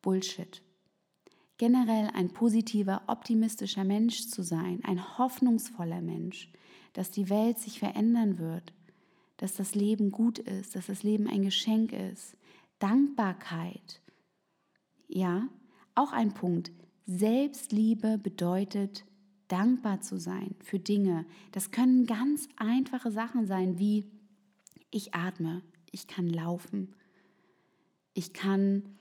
Bullshit. 0.00 0.62
Generell 1.58 2.08
ein 2.14 2.30
positiver, 2.30 3.02
optimistischer 3.08 3.84
Mensch 3.84 4.28
zu 4.28 4.42
sein, 4.42 4.80
ein 4.84 5.18
hoffnungsvoller 5.18 6.00
Mensch, 6.00 6.50
dass 6.94 7.10
die 7.10 7.28
Welt 7.28 7.58
sich 7.58 7.78
verändern 7.78 8.38
wird, 8.38 8.72
dass 9.42 9.54
das 9.54 9.74
Leben 9.74 10.12
gut 10.12 10.38
ist, 10.38 10.76
dass 10.76 10.86
das 10.86 11.02
Leben 11.02 11.26
ein 11.26 11.42
Geschenk 11.42 11.92
ist. 11.92 12.36
Dankbarkeit. 12.78 14.00
Ja, 15.08 15.48
auch 15.96 16.12
ein 16.12 16.32
Punkt. 16.32 16.70
Selbstliebe 17.06 18.18
bedeutet 18.18 19.04
dankbar 19.48 20.00
zu 20.00 20.20
sein 20.20 20.54
für 20.60 20.78
Dinge. 20.78 21.26
Das 21.50 21.72
können 21.72 22.06
ganz 22.06 22.48
einfache 22.54 23.10
Sachen 23.10 23.48
sein, 23.48 23.80
wie 23.80 24.04
ich 24.92 25.12
atme, 25.12 25.62
ich 25.90 26.06
kann 26.06 26.28
laufen, 26.28 26.94
ich 28.14 28.32
kann, 28.32 28.96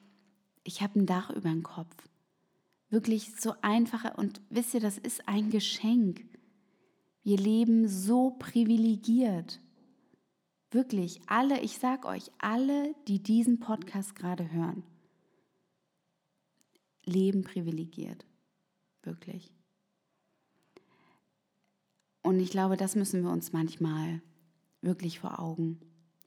ich 0.64 0.82
habe 0.82 1.02
ein 1.02 1.06
Dach 1.06 1.30
über 1.30 1.50
dem 1.50 1.62
Kopf. 1.62 1.96
Wirklich 2.90 3.36
so 3.36 3.54
einfache 3.62 4.14
und 4.18 4.42
wisst 4.50 4.74
ihr, 4.74 4.80
das 4.80 4.98
ist 4.98 5.28
ein 5.28 5.52
Geschenk. 5.52 6.26
Wir 7.22 7.38
leben 7.38 7.88
so 7.88 8.32
privilegiert. 8.40 9.62
Wirklich, 10.72 11.20
alle, 11.28 11.60
ich 11.60 11.78
sag 11.78 12.06
euch, 12.06 12.32
alle, 12.38 12.96
die 13.08 13.22
diesen 13.22 13.60
Podcast 13.60 14.16
gerade 14.16 14.52
hören, 14.52 14.84
leben 17.04 17.44
privilegiert. 17.44 18.26
Wirklich. 19.04 19.52
Und 22.22 22.40
ich 22.40 22.52
glaube, 22.52 22.78
das 22.78 22.96
müssen 22.96 23.24
wir 23.24 23.32
uns 23.32 23.52
manchmal 23.52 24.22
wirklich 24.82 25.20
vor 25.20 25.40
Augen 25.40 25.80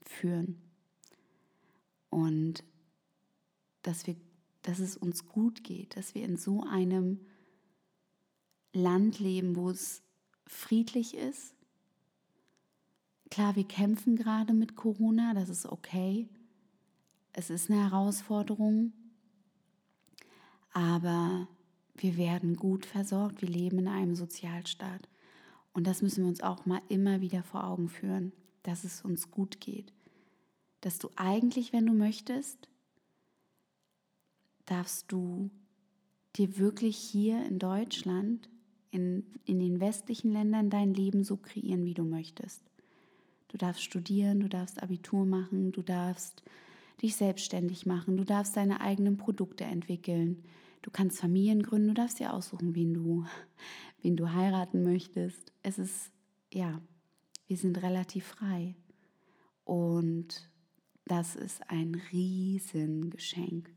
führen. 0.03 0.61
Und 2.09 2.63
dass, 3.81 4.05
wir, 4.05 4.15
dass 4.61 4.77
es 4.77 4.95
uns 4.95 5.27
gut 5.27 5.63
geht, 5.63 5.97
dass 5.97 6.13
wir 6.13 6.23
in 6.23 6.37
so 6.37 6.63
einem 6.63 7.19
Land 8.73 9.19
leben, 9.19 9.55
wo 9.55 9.69
es 9.69 10.03
friedlich 10.45 11.15
ist. 11.15 11.54
Klar, 13.29 13.55
wir 13.55 13.65
kämpfen 13.65 14.15
gerade 14.15 14.53
mit 14.53 14.75
Corona, 14.75 15.33
das 15.33 15.49
ist 15.49 15.65
okay. 15.65 16.29
Es 17.33 17.49
ist 17.49 17.69
eine 17.69 17.81
Herausforderung, 17.81 18.93
aber 20.71 21.47
wir 21.97 22.17
werden 22.17 22.55
gut 22.55 22.85
versorgt. 22.85 23.41
Wir 23.41 23.49
leben 23.49 23.79
in 23.79 23.87
einem 23.87 24.15
Sozialstaat. 24.15 25.07
Und 25.73 25.85
das 25.87 26.01
müssen 26.01 26.23
wir 26.23 26.29
uns 26.29 26.41
auch 26.41 26.65
mal 26.65 26.81
immer 26.89 27.21
wieder 27.21 27.43
vor 27.43 27.65
Augen 27.65 27.89
führen, 27.89 28.31
dass 28.63 28.83
es 28.83 29.01
uns 29.01 29.31
gut 29.31 29.59
geht. 29.59 29.93
Dass 30.81 30.99
du 30.99 31.09
eigentlich, 31.15 31.73
wenn 31.73 31.85
du 31.85 31.93
möchtest, 31.93 32.69
darfst 34.65 35.11
du 35.11 35.49
dir 36.35 36.57
wirklich 36.57 36.97
hier 36.97 37.45
in 37.45 37.59
Deutschland, 37.59 38.49
in, 38.91 39.25
in 39.45 39.59
den 39.59 39.79
westlichen 39.79 40.31
Ländern 40.31 40.69
dein 40.69 40.93
Leben 40.93 41.23
so 41.23 41.37
kreieren, 41.37 41.85
wie 41.85 41.93
du 41.93 42.03
möchtest. 42.03 42.61
Du 43.55 43.59
darfst 43.59 43.83
studieren, 43.83 44.41
du 44.41 44.49
darfst 44.49 44.83
Abitur 44.83 45.25
machen, 45.25 45.71
du 45.71 45.81
darfst 45.81 46.43
dich 47.01 47.15
selbstständig 47.15 47.85
machen, 47.85 48.17
du 48.17 48.25
darfst 48.25 48.57
deine 48.57 48.81
eigenen 48.81 49.15
Produkte 49.15 49.63
entwickeln, 49.63 50.43
du 50.81 50.91
kannst 50.91 51.21
Familien 51.21 51.63
gründen, 51.63 51.87
du 51.87 51.93
darfst 51.93 52.19
dir 52.19 52.33
aussuchen, 52.33 52.75
wen 52.75 52.93
du, 52.93 53.25
wen 54.01 54.17
du 54.17 54.33
heiraten 54.33 54.83
möchtest. 54.83 55.53
Es 55.63 55.79
ist, 55.79 56.11
ja, 56.51 56.81
wir 57.47 57.55
sind 57.55 57.81
relativ 57.81 58.25
frei. 58.25 58.75
Und 59.63 60.49
das 61.05 61.37
ist 61.37 61.69
ein 61.69 61.95
Riesengeschenk. 62.11 63.73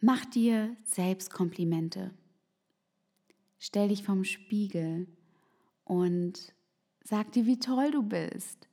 Mach 0.00 0.24
dir 0.24 0.74
selbst 0.84 1.30
Komplimente. 1.30 2.14
Stell 3.58 3.88
dich 3.88 4.04
vorm 4.04 4.24
Spiegel 4.24 5.06
und 5.84 6.54
sag 7.04 7.32
dir, 7.32 7.46
wie 7.46 7.58
toll 7.58 7.90
du 7.90 8.02
bist. 8.02 8.68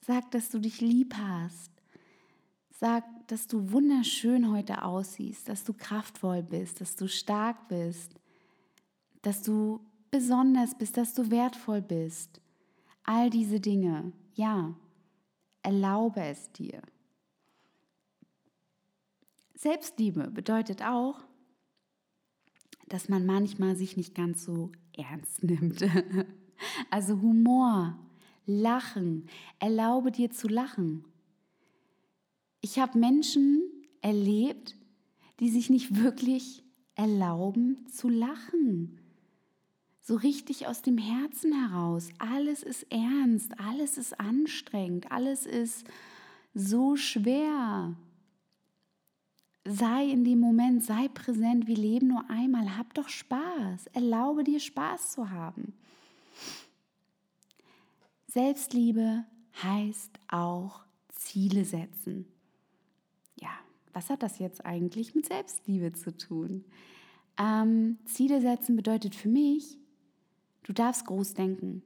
Sag, 0.00 0.30
dass 0.30 0.48
du 0.48 0.58
dich 0.58 0.80
lieb 0.80 1.14
hast. 1.14 1.70
Sag, 2.70 3.04
dass 3.26 3.46
du 3.46 3.72
wunderschön 3.72 4.50
heute 4.50 4.82
aussiehst, 4.82 5.48
dass 5.48 5.64
du 5.64 5.74
kraftvoll 5.74 6.42
bist, 6.42 6.80
dass 6.80 6.96
du 6.96 7.08
stark 7.08 7.68
bist, 7.68 8.14
dass 9.22 9.42
du 9.42 9.80
besonders 10.10 10.78
bist, 10.78 10.96
dass 10.96 11.12
du 11.12 11.30
wertvoll 11.30 11.82
bist. 11.82 12.40
All 13.02 13.30
diese 13.30 13.60
Dinge, 13.60 14.12
ja, 14.34 14.74
erlaube 15.62 16.20
es 16.20 16.50
dir. 16.52 16.80
Selbstliebe 19.54 20.30
bedeutet 20.30 20.82
auch, 20.82 21.20
dass 22.86 23.08
man 23.08 23.26
manchmal 23.26 23.76
sich 23.76 23.96
nicht 23.96 24.14
ganz 24.14 24.44
so 24.44 24.70
ernst 24.96 25.42
nimmt. 25.42 25.84
Also 26.90 27.20
Humor, 27.20 27.98
Lachen, 28.46 29.26
erlaube 29.58 30.10
dir 30.10 30.30
zu 30.30 30.48
lachen. 30.48 31.04
Ich 32.60 32.78
habe 32.78 32.98
Menschen 32.98 33.62
erlebt, 34.00 34.76
die 35.40 35.50
sich 35.50 35.70
nicht 35.70 36.02
wirklich 36.02 36.64
erlauben 36.94 37.86
zu 37.88 38.08
lachen. 38.08 38.98
So 40.00 40.16
richtig 40.16 40.66
aus 40.66 40.82
dem 40.82 40.98
Herzen 40.98 41.52
heraus. 41.52 42.08
Alles 42.18 42.62
ist 42.62 42.86
ernst, 42.90 43.60
alles 43.60 43.98
ist 43.98 44.18
anstrengend, 44.18 45.12
alles 45.12 45.44
ist 45.44 45.86
so 46.54 46.96
schwer. 46.96 47.94
Sei 49.64 50.06
in 50.06 50.24
dem 50.24 50.40
Moment, 50.40 50.82
sei 50.82 51.08
präsent. 51.08 51.66
Wir 51.66 51.76
leben 51.76 52.08
nur 52.08 52.24
einmal. 52.30 52.78
Hab 52.78 52.94
doch 52.94 53.08
Spaß. 53.08 53.88
Erlaube 53.92 54.42
dir 54.42 54.60
Spaß 54.60 55.12
zu 55.12 55.30
haben. 55.30 55.74
Selbstliebe 58.26 59.24
heißt 59.62 60.18
auch 60.28 60.84
Ziele 61.08 61.64
setzen. 61.64 62.26
Ja, 63.40 63.50
was 63.92 64.10
hat 64.10 64.22
das 64.22 64.38
jetzt 64.38 64.64
eigentlich 64.64 65.14
mit 65.14 65.26
Selbstliebe 65.26 65.92
zu 65.92 66.16
tun? 66.16 66.64
Ähm, 67.38 67.98
Ziele 68.04 68.40
setzen 68.40 68.76
bedeutet 68.76 69.14
für 69.14 69.28
mich, 69.28 69.78
du 70.64 70.72
darfst 70.72 71.06
groß 71.06 71.34
denken. 71.34 71.82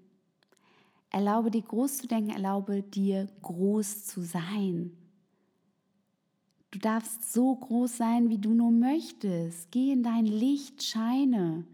Erlaube 1.11 1.51
dir 1.51 1.63
groß 1.63 1.99
zu 1.99 2.07
denken, 2.07 2.31
erlaube 2.31 2.83
dir 2.83 3.29
groß 3.43 4.07
zu 4.07 4.23
sein. 4.23 4.97
Du 6.71 6.79
darfst 6.79 7.31
so 7.33 7.55
groß 7.55 7.99
sein, 7.99 8.31
wie 8.31 8.39
du 8.39 8.55
nur 8.55 8.71
möchtest. 8.71 9.71
Geh 9.71 9.93
in 9.93 10.03
dein 10.03 10.25
Licht, 10.25 10.83
scheine. 10.83 11.67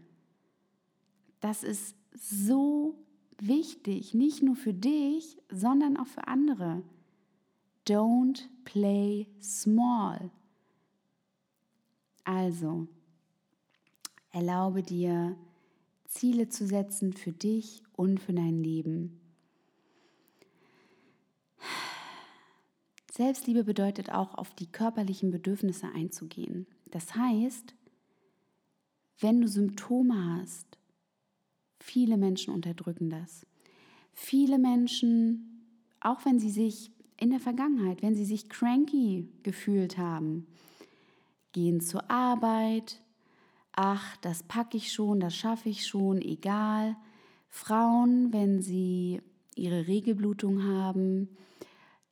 Das 1.39 1.63
ist 1.63 1.95
so 2.13 2.95
wichtig, 3.37 4.13
nicht 4.13 4.43
nur 4.43 4.55
für 4.55 4.73
dich, 4.73 5.37
sondern 5.49 5.97
auch 5.97 6.07
für 6.07 6.27
andere. 6.27 6.83
Don't 7.87 8.47
play 8.65 9.27
small. 9.41 10.31
Also, 12.23 12.87
erlaube 14.31 14.83
dir, 14.83 15.35
Ziele 16.05 16.49
zu 16.49 16.67
setzen 16.67 17.13
für 17.13 17.31
dich 17.31 17.83
und 17.93 18.19
für 18.19 18.33
dein 18.33 18.61
Leben. 18.61 19.19
Selbstliebe 23.11 23.63
bedeutet 23.63 24.11
auch, 24.11 24.35
auf 24.35 24.53
die 24.55 24.71
körperlichen 24.71 25.31
Bedürfnisse 25.31 25.87
einzugehen. 25.93 26.67
Das 26.85 27.15
heißt, 27.15 27.75
wenn 29.19 29.41
du 29.41 29.47
Symptome 29.47 30.37
hast, 30.37 30.68
viele 31.79 32.17
Menschen 32.17 32.53
unterdrücken 32.53 33.09
das. 33.09 33.45
Viele 34.13 34.59
Menschen, 34.59 35.65
auch 35.99 36.25
wenn 36.25 36.39
sie 36.39 36.49
sich 36.49 36.91
in 37.17 37.31
der 37.31 37.39
Vergangenheit, 37.39 38.01
wenn 38.01 38.15
sie 38.15 38.25
sich 38.25 38.49
cranky 38.49 39.27
gefühlt 39.43 39.97
haben, 39.97 40.47
gehen 41.51 41.81
zur 41.81 42.09
Arbeit, 42.09 43.01
ach, 43.73 44.17
das 44.17 44.43
packe 44.43 44.77
ich 44.77 44.91
schon, 44.91 45.19
das 45.19 45.35
schaffe 45.35 45.69
ich 45.69 45.85
schon, 45.85 46.21
egal. 46.21 46.95
Frauen, 47.47 48.31
wenn 48.31 48.61
sie 48.61 49.21
ihre 49.55 49.87
Regelblutung 49.87 50.63
haben, 50.63 51.29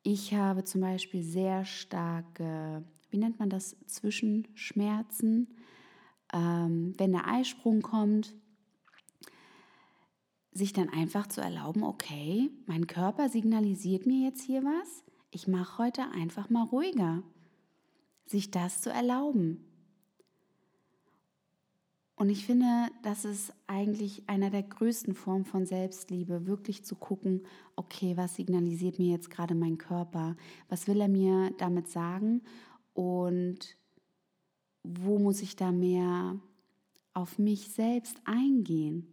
ich 0.03 0.34
habe 0.34 0.63
zum 0.63 0.82
Beispiel 0.82 1.21
sehr 1.21 1.65
starke, 1.65 2.84
wie 3.10 3.17
nennt 3.17 3.39
man 3.39 3.49
das, 3.49 3.75
Zwischenschmerzen. 3.88 5.49
Ähm, 6.34 6.93
wenn 6.97 7.12
der 7.12 7.27
Eisprung 7.27 7.82
kommt, 7.82 8.34
sich 10.58 10.74
dann 10.74 10.89
einfach 10.89 11.28
zu 11.28 11.41
erlauben, 11.41 11.84
okay, 11.84 12.50
mein 12.65 12.88
Körper 12.88 13.30
signalisiert 13.30 14.06
mir 14.06 14.26
jetzt 14.26 14.41
hier 14.41 14.63
was, 14.63 15.04
ich 15.32 15.48
mache 15.48 15.78
heute 15.78 16.04
einfach 16.12 16.50
mal 16.50 16.63
ruhiger. 16.63 17.24
Sich 18.26 18.52
das 18.52 18.82
zu 18.82 18.89
erlauben. 18.89 19.63
Und 22.15 22.30
ich 22.32 22.46
finde, 22.46 22.88
das 23.04 23.26
ist 23.26 23.54
eigentlich 23.67 24.28
einer 24.28 24.50
der 24.50 24.63
größten 24.63 25.13
Formen 25.13 25.46
von 25.46 25.67
Selbstliebe, 25.67 26.48
wirklich 26.48 26.84
zu 26.84 26.96
gucken, 26.96 27.46
okay, 27.76 28.17
was 28.17 28.36
signalisiert 28.36 28.98
mir 28.98 29.12
jetzt 29.12 29.30
gerade 29.30 29.54
mein 29.54 29.78
Körper? 29.78 30.36
Was 30.67 30.88
will 30.88 31.00
er 31.00 31.08
mir 31.08 31.52
damit 31.60 31.88
sagen? 31.88 32.41
Und 32.96 33.78
wo 34.84 35.20
muss 35.20 35.43
ich 35.43 35.56
da 35.56 35.72
mehr 35.72 36.39
auf 37.13 37.38
mich 37.38 37.70
selbst 37.70 38.20
eingehen? 38.26 39.06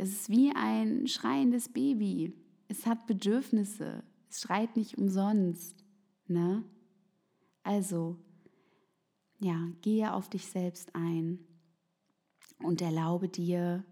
Es 0.00 0.10
ist 0.10 0.30
wie 0.30 0.52
ein 0.54 1.08
schreiendes 1.08 1.68
Baby. 1.68 2.32
Es 2.68 2.86
hat 2.86 3.08
Bedürfnisse. 3.08 4.04
Es 4.30 4.40
schreit 4.40 4.76
nicht 4.76 4.96
umsonst. 4.96 5.84
Ne? 6.28 6.62
Also, 7.64 8.16
ja, 9.40 9.68
gehe 9.82 10.12
auf 10.14 10.30
dich 10.30 10.46
selbst 10.46 10.94
ein 10.94 11.40
und 12.62 12.80
erlaube 12.80 13.28
dir 13.28 13.84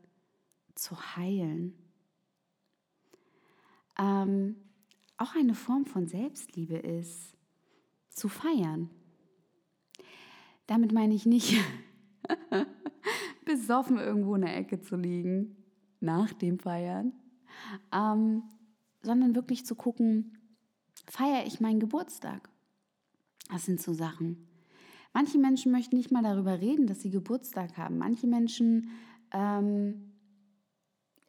zu 0.77 1.16
heilen. 1.16 1.75
Ähm, 3.99 4.55
auch 5.16 5.35
eine 5.35 5.55
Form 5.55 5.87
von 5.87 6.07
Selbstliebe 6.07 6.77
ist 6.77 7.37
zu 8.11 8.29
feiern. 8.29 8.90
Damit 10.69 10.92
meine 10.92 11.14
ich 11.14 11.27
nicht 11.27 11.57
besoffen 13.45 13.99
irgendwo 13.99 14.37
in 14.37 14.42
der 14.42 14.57
Ecke 14.57 14.81
zu 14.81 14.97
liegen 14.97 15.56
nach 16.01 16.33
dem 16.33 16.59
Feiern, 16.59 17.13
ähm, 17.93 18.43
sondern 19.03 19.35
wirklich 19.35 19.65
zu 19.67 19.75
gucken, 19.75 20.39
feiere 21.09 21.47
ich 21.47 21.61
meinen 21.61 21.81
Geburtstag? 21.81 22.49
Das 23.51 23.65
sind 23.65 23.81
so 23.81 23.93
Sachen. 23.93 24.49
Manche 25.13 25.39
Menschen 25.39 25.73
möchten 25.73 25.97
nicht 25.97 26.11
mal 26.11 26.23
darüber 26.23 26.61
reden, 26.61 26.87
dass 26.87 27.01
sie 27.01 27.11
Geburtstag 27.11 27.79
haben. 27.79 27.97
Manche 27.97 28.27
Menschen, 28.27 28.91
ähm, 29.33 30.13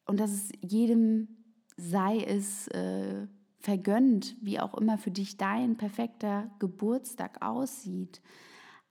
und 0.06 0.19
das 0.19 0.34
ist 0.34 0.53
jedem 0.62 1.38
sei 1.77 2.23
es 2.23 2.67
äh, 2.69 3.27
vergönnt, 3.60 4.36
wie 4.41 4.60
auch 4.60 4.73
immer 4.75 4.97
für 4.97 5.12
dich 5.12 5.38
dein 5.38 5.77
perfekter 5.77 6.49
Geburtstag 6.60 7.41
aussieht. 7.41 8.21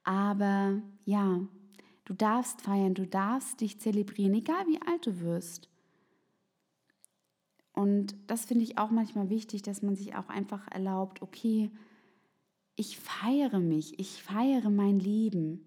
Aber 0.05 0.81
ja, 1.05 1.41
du 2.07 2.15
darfst 2.15 2.63
feiern, 2.63 2.95
du 2.95 3.07
darfst 3.07 3.61
dich 3.61 3.79
zelebrieren, 3.79 4.33
egal 4.33 4.67
wie 4.67 4.81
alt 4.81 5.07
du 5.07 5.21
wirst. 5.21 5.69
Und 7.75 8.17
das 8.27 8.47
finde 8.47 8.65
ich 8.65 8.79
auch 8.79 8.91
manchmal 8.91 9.29
wichtig, 9.29 9.61
dass 9.61 9.83
man 9.83 9.97
sich 9.97 10.15
auch 10.15 10.31
einfach 10.31 10.67
erlaubt, 10.69 11.21
okay, 11.21 11.71
ich 12.75 12.99
feiere 12.99 13.61
mich, 13.61 13.99
ich 13.99 14.23
feiere 14.23 14.71
mein 14.71 14.99
Leben. 14.99 15.67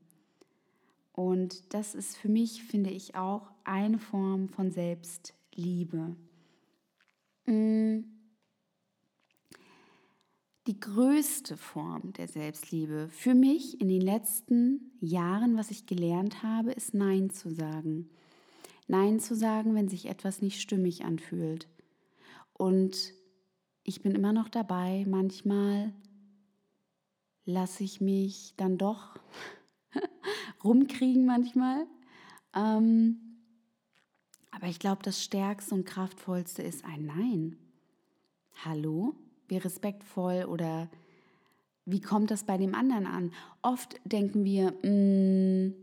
Und 1.13 1.73
das 1.73 1.93
ist 1.93 2.17
für 2.17 2.30
mich, 2.30 2.63
finde 2.63 2.89
ich, 2.89 3.15
auch 3.15 3.52
eine 3.63 3.99
Form 3.99 4.47
von 4.47 4.71
Selbstliebe. 4.71 6.15
Mm. 7.45 7.99
Die 10.69 10.79
größte 10.79 11.58
Form 11.58 12.13
der 12.13 12.27
Selbstliebe 12.27 13.10
für 13.10 13.34
mich 13.34 13.82
in 13.82 13.89
den 13.89 14.01
letzten 14.01 14.91
Jahren, 14.99 15.58
was 15.58 15.71
ich 15.71 15.88
gelernt 15.88 16.43
habe, 16.43 16.71
ist 16.73 16.93
Nein 16.93 17.32
zu 17.32 17.49
sagen. 17.49 18.08
Nein 18.86 19.19
zu 19.19 19.34
sagen, 19.36 19.73
wenn 19.73 19.89
sich 19.89 20.05
etwas 20.05 20.43
nicht 20.43 20.62
stimmig 20.62 21.03
anfühlt. 21.03 21.67
Und 22.53 23.15
ich 23.84 24.03
bin 24.03 24.13
immer 24.13 24.32
noch 24.32 24.47
dabei, 24.47 25.08
manchmal 25.10 25.91
lasse 27.45 27.84
ich 27.84 27.99
mich 27.99 28.53
dann 28.55 28.77
doch 28.77 29.17
rumkriegen 30.63 31.25
manchmal. 31.25 31.88
Ähm, 32.55 33.39
aber 34.51 34.67
ich 34.67 34.77
glaube, 34.77 35.01
das 35.01 35.23
Stärkste 35.23 35.73
und 35.73 35.86
Kraftvollste 35.86 36.62
ist 36.62 36.86
ein 36.86 37.08
Nein. 37.08 37.58
Hallo? 38.63 39.15
Wie 39.49 39.57
respektvoll 39.57 40.45
oder 40.45 40.89
wie 41.85 42.01
kommt 42.01 42.31
das 42.31 42.43
bei 42.43 42.57
dem 42.57 42.75
anderen 42.75 43.07
an? 43.07 43.31
Oft 43.62 43.99
denken 44.05 44.45
wir, 44.45 44.71
mm, 44.83 45.73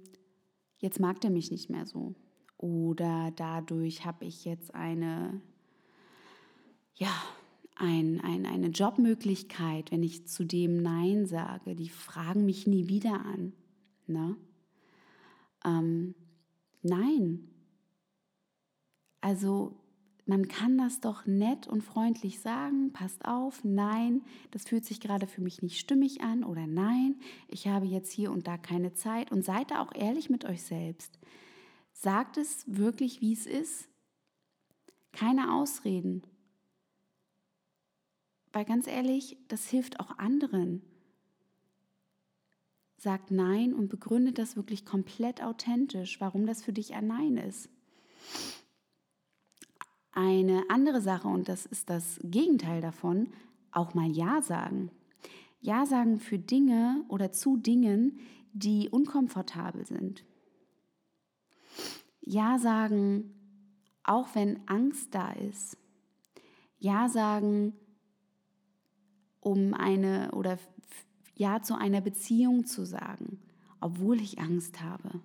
jetzt 0.78 1.00
mag 1.00 1.20
der 1.20 1.30
mich 1.30 1.50
nicht 1.50 1.68
mehr 1.68 1.86
so. 1.86 2.14
Oder 2.58 3.32
dadurch 3.34 4.06
habe 4.06 4.24
ich 4.24 4.44
jetzt 4.44 4.74
eine, 4.74 5.40
ja, 6.94 7.10
ein, 7.74 8.20
ein, 8.22 8.46
eine 8.46 8.68
Jobmöglichkeit, 8.68 9.90
wenn 9.90 10.02
ich 10.02 10.26
zu 10.26 10.44
dem 10.44 10.80
Nein 10.80 11.26
sage. 11.26 11.74
Die 11.74 11.90
fragen 11.90 12.46
mich 12.46 12.66
nie 12.66 12.88
wieder 12.88 13.20
an. 13.24 13.52
Ne? 14.06 14.36
Ähm, 15.64 16.14
nein. 16.82 17.48
Also 19.20 19.76
man 20.26 20.48
kann 20.48 20.76
das 20.76 21.00
doch 21.00 21.24
nett 21.24 21.68
und 21.68 21.82
freundlich 21.82 22.40
sagen, 22.40 22.92
passt 22.92 23.24
auf, 23.24 23.62
nein, 23.62 24.22
das 24.50 24.64
fühlt 24.64 24.84
sich 24.84 24.98
gerade 24.98 25.28
für 25.28 25.40
mich 25.40 25.62
nicht 25.62 25.78
stimmig 25.78 26.20
an 26.20 26.42
oder 26.42 26.66
nein, 26.66 27.14
ich 27.46 27.68
habe 27.68 27.86
jetzt 27.86 28.10
hier 28.10 28.32
und 28.32 28.48
da 28.48 28.58
keine 28.58 28.92
Zeit 28.92 29.30
und 29.30 29.44
seid 29.44 29.70
da 29.70 29.80
auch 29.80 29.94
ehrlich 29.94 30.28
mit 30.28 30.44
euch 30.44 30.64
selbst. 30.64 31.20
Sagt 31.92 32.38
es 32.38 32.64
wirklich, 32.66 33.20
wie 33.20 33.32
es 33.32 33.46
ist. 33.46 33.88
Keine 35.12 35.54
Ausreden. 35.54 36.22
Weil 38.52 38.64
ganz 38.64 38.88
ehrlich, 38.88 39.38
das 39.48 39.68
hilft 39.68 40.00
auch 40.00 40.18
anderen. 40.18 40.82
Sagt 42.98 43.30
Nein 43.30 43.72
und 43.72 43.88
begründet 43.88 44.38
das 44.38 44.56
wirklich 44.56 44.84
komplett 44.84 45.42
authentisch, 45.42 46.20
warum 46.20 46.46
das 46.46 46.64
für 46.64 46.72
dich 46.72 46.94
ein 46.94 47.06
Nein 47.06 47.36
ist. 47.36 47.68
Eine 50.18 50.64
andere 50.70 51.02
Sache, 51.02 51.28
und 51.28 51.46
das 51.46 51.66
ist 51.66 51.90
das 51.90 52.18
Gegenteil 52.22 52.80
davon, 52.80 53.28
auch 53.70 53.92
mal 53.92 54.10
Ja 54.10 54.40
sagen. 54.40 54.90
Ja 55.60 55.84
sagen 55.84 56.18
für 56.20 56.38
Dinge 56.38 57.04
oder 57.08 57.32
zu 57.32 57.58
Dingen, 57.58 58.18
die 58.54 58.88
unkomfortabel 58.88 59.84
sind. 59.84 60.24
Ja 62.22 62.58
sagen, 62.58 63.34
auch 64.04 64.34
wenn 64.34 64.66
Angst 64.66 65.14
da 65.14 65.32
ist. 65.32 65.76
Ja 66.78 67.10
sagen, 67.10 67.74
um 69.40 69.74
eine 69.74 70.30
oder 70.32 70.58
Ja 71.34 71.60
zu 71.60 71.76
einer 71.76 72.00
Beziehung 72.00 72.64
zu 72.64 72.86
sagen, 72.86 73.42
obwohl 73.82 74.18
ich 74.22 74.38
Angst 74.38 74.80
habe. 74.80 75.20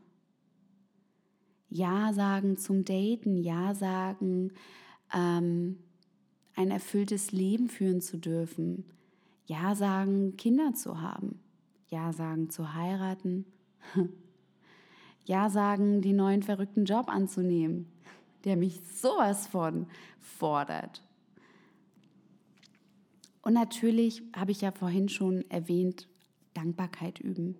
Ja 1.73 2.11
sagen 2.11 2.57
zum 2.57 2.83
Daten, 2.83 3.37
Ja 3.37 3.73
sagen, 3.73 4.51
ähm, 5.13 5.77
ein 6.53 6.69
erfülltes 6.69 7.31
Leben 7.31 7.69
führen 7.69 8.01
zu 8.01 8.17
dürfen. 8.17 8.83
Ja 9.45 9.73
sagen, 9.73 10.35
Kinder 10.35 10.73
zu 10.73 10.99
haben. 10.99 11.39
Ja 11.87 12.11
sagen, 12.11 12.49
zu 12.49 12.73
heiraten. 12.73 13.45
ja 15.25 15.49
sagen, 15.49 16.01
den 16.01 16.17
neuen 16.17 16.43
verrückten 16.43 16.83
Job 16.83 17.07
anzunehmen, 17.07 17.87
der 18.43 18.57
mich 18.57 18.81
sowas 18.93 19.47
von 19.47 19.87
fordert. 20.19 21.01
Und 23.43 23.53
natürlich 23.53 24.23
habe 24.35 24.51
ich 24.51 24.59
ja 24.59 24.71
vorhin 24.71 25.07
schon 25.07 25.49
erwähnt, 25.49 26.09
Dankbarkeit 26.53 27.19
üben 27.21 27.55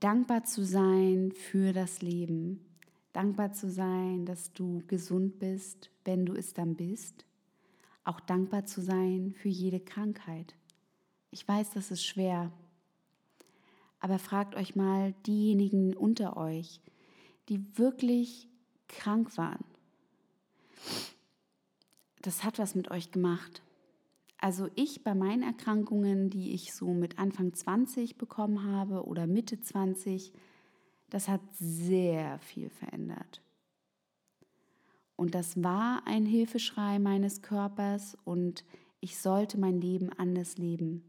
dankbar 0.00 0.44
zu 0.44 0.64
sein 0.64 1.32
für 1.32 1.72
das 1.72 2.02
Leben, 2.02 2.64
dankbar 3.12 3.52
zu 3.52 3.70
sein, 3.70 4.24
dass 4.24 4.52
du 4.52 4.82
gesund 4.86 5.38
bist, 5.38 5.90
wenn 6.04 6.26
du 6.26 6.34
es 6.34 6.54
dann 6.54 6.74
bist, 6.74 7.26
auch 8.04 8.18
dankbar 8.20 8.64
zu 8.64 8.80
sein 8.80 9.34
für 9.36 9.48
jede 9.48 9.78
Krankheit. 9.78 10.54
Ich 11.30 11.46
weiß, 11.46 11.70
das 11.70 11.90
ist 11.90 12.04
schwer, 12.04 12.50
aber 14.00 14.18
fragt 14.18 14.54
euch 14.54 14.74
mal 14.74 15.12
diejenigen 15.26 15.94
unter 15.94 16.36
euch, 16.36 16.80
die 17.48 17.78
wirklich 17.78 18.48
krank 18.88 19.36
waren. 19.36 19.64
Das 22.22 22.42
hat 22.42 22.58
was 22.58 22.74
mit 22.74 22.90
euch 22.90 23.12
gemacht. 23.12 23.62
Also 24.42 24.68
ich 24.74 25.04
bei 25.04 25.14
meinen 25.14 25.42
Erkrankungen, 25.42 26.30
die 26.30 26.54
ich 26.54 26.72
so 26.72 26.94
mit 26.94 27.18
Anfang 27.18 27.52
20 27.52 28.16
bekommen 28.16 28.64
habe 28.64 29.04
oder 29.04 29.26
Mitte 29.26 29.60
20, 29.60 30.32
das 31.10 31.28
hat 31.28 31.42
sehr 31.52 32.38
viel 32.38 32.70
verändert. 32.70 33.42
Und 35.14 35.34
das 35.34 35.62
war 35.62 36.06
ein 36.06 36.24
Hilfeschrei 36.24 36.98
meines 36.98 37.42
Körpers 37.42 38.16
und 38.24 38.64
ich 39.00 39.18
sollte 39.18 39.58
mein 39.58 39.78
Leben 39.78 40.10
anders 40.10 40.56
leben. 40.56 41.04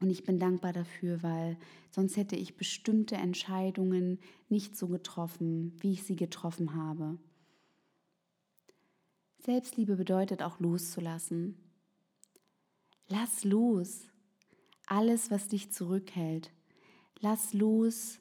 Und 0.00 0.10
ich 0.10 0.24
bin 0.24 0.38
dankbar 0.38 0.74
dafür, 0.74 1.22
weil 1.22 1.56
sonst 1.90 2.18
hätte 2.18 2.36
ich 2.36 2.58
bestimmte 2.58 3.14
Entscheidungen 3.14 4.18
nicht 4.50 4.76
so 4.76 4.88
getroffen, 4.88 5.72
wie 5.80 5.92
ich 5.92 6.02
sie 6.02 6.16
getroffen 6.16 6.74
habe. 6.74 7.16
Selbstliebe 9.38 9.96
bedeutet 9.96 10.42
auch 10.42 10.60
loszulassen. 10.60 11.63
Lass 13.08 13.44
los 13.44 14.08
alles, 14.86 15.30
was 15.30 15.48
dich 15.48 15.72
zurückhält. 15.72 16.52
Lass 17.20 17.52
los 17.52 18.20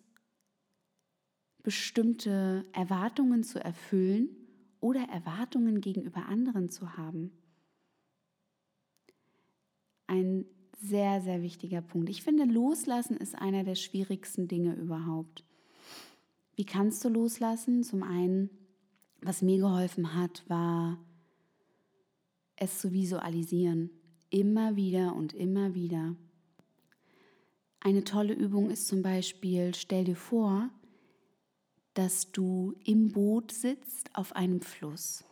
bestimmte 1.62 2.66
Erwartungen 2.74 3.44
zu 3.44 3.64
erfüllen 3.64 4.30
oder 4.80 5.02
Erwartungen 5.10 5.82
gegenüber 5.82 6.26
anderen 6.26 6.70
zu 6.70 6.98
haben. 6.98 7.32
Ein 10.08 10.46
sehr, 10.78 11.22
sehr 11.22 11.42
wichtiger 11.42 11.82
Punkt. 11.82 12.10
Ich 12.10 12.24
finde, 12.24 12.44
loslassen 12.44 13.16
ist 13.16 13.36
einer 13.36 13.64
der 13.64 13.76
schwierigsten 13.76 14.50
Dinge 14.50 14.76
überhaupt. 14.76 15.46
Wie 16.56 16.66
kannst 16.66 17.04
du 17.06 17.10
loslassen? 17.10 17.84
Zum 17.84 18.04
einen, 18.04 18.50
was 19.22 19.42
mir 19.42 19.58
geholfen 19.58 20.14
hat, 20.14 20.44
war 20.50 21.00
es 22.58 22.80
zu 22.80 22.92
visualisieren 22.92 23.90
immer 24.34 24.76
wieder 24.76 25.16
und 25.16 25.34
immer 25.34 25.76
wieder. 25.76 26.16
Eine 27.80 28.04
tolle 28.04 28.34
Übung 28.34 28.72
ist 28.72 28.88
zum 28.88 29.04
Beispiel, 29.04 29.76
stell 29.76 30.06
dir 30.06 30.16
vor, 30.16 30.70
dass 31.94 32.32
du 32.32 32.74
im 32.84 33.12
Boot 33.12 33.52
sitzt 33.52 34.16
auf 34.16 34.36
einem 34.36 34.62
Fluss. 34.62 35.24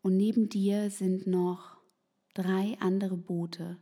Und 0.00 0.16
neben 0.16 0.48
dir 0.48 0.90
sind 0.90 1.26
noch 1.26 1.76
drei 2.32 2.78
andere 2.80 3.18
Boote. 3.18 3.76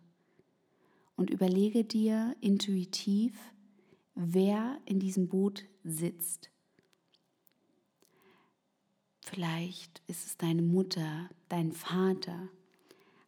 Und 1.15 1.31
überlege 1.31 1.85
dir 1.85 2.35
intuitiv, 2.41 3.39
wer 4.17 4.81
in 4.85 4.99
diesem 4.99 5.29
Boot 5.29 5.65
sitzt. 5.85 6.51
Vielleicht 9.21 10.03
ist 10.09 10.27
es 10.27 10.37
deine 10.37 10.63
Mutter, 10.63 11.29
dein 11.49 11.71
Vater, 11.71 12.49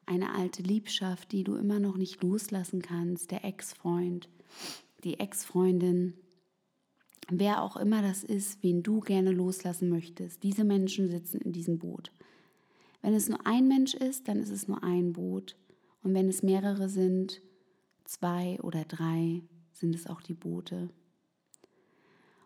eine 0.07 0.35
alte 0.35 0.63
Liebschaft, 0.63 1.33
die 1.33 1.45
du 1.45 1.57
immer 1.57 1.81
noch 1.81 1.97
nicht 1.97 2.23
loslassen 2.23 2.81
kannst, 2.81 3.31
der 3.31 3.45
Ex-Freund, 3.45 4.29
die 5.05 5.19
Ex-Freundin, 5.19 6.15
wer 7.29 7.63
auch 7.63 7.77
immer 7.77 8.03
das 8.03 8.23
ist, 8.25 8.63
wen 8.63 8.83
du 8.83 9.01
gerne 9.01 9.33
loslassen 9.33 9.89
möchtest. 9.89 10.43
Diese 10.43 10.65
Menschen 10.65 11.09
sitzen 11.11 11.41
in 11.41 11.53
diesem 11.53 11.79
Boot. 11.79 12.13
Wenn 13.03 13.15
es 13.15 13.29
nur 13.29 13.47
ein 13.47 13.69
Mensch 13.69 13.95
ist, 13.95 14.29
dann 14.29 14.39
ist 14.39 14.51
es 14.51 14.69
nur 14.69 14.83
ein 14.83 15.13
Boot. 15.13 15.57
Und 16.03 16.15
wenn 16.15 16.29
es 16.29 16.43
mehrere 16.43 16.89
sind, 16.89 17.43
zwei 18.05 18.59
oder 18.63 18.85
drei, 18.85 19.43
sind 19.73 19.95
es 19.95 20.07
auch 20.07 20.23
die 20.23 20.35
Boote. 20.35 20.89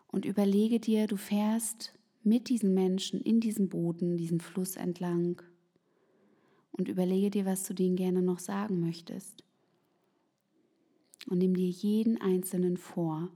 Und 0.07 0.25
überlege 0.25 0.79
dir, 0.79 1.07
du 1.07 1.15
fährst 1.15 1.93
mit 2.23 2.49
diesen 2.49 2.73
Menschen 2.73 3.21
in 3.21 3.39
diesen 3.39 3.69
Booten, 3.69 4.17
diesen 4.17 4.39
Fluss 4.39 4.75
entlang 4.75 5.41
und 6.71 6.87
überlege 6.87 7.29
dir, 7.29 7.45
was 7.45 7.63
du 7.63 7.73
denen 7.73 7.95
gerne 7.95 8.21
noch 8.21 8.39
sagen 8.39 8.79
möchtest. 8.79 9.43
Und 11.27 11.37
nimm 11.37 11.53
dir 11.53 11.69
jeden 11.69 12.19
einzelnen 12.19 12.77
vor 12.77 13.29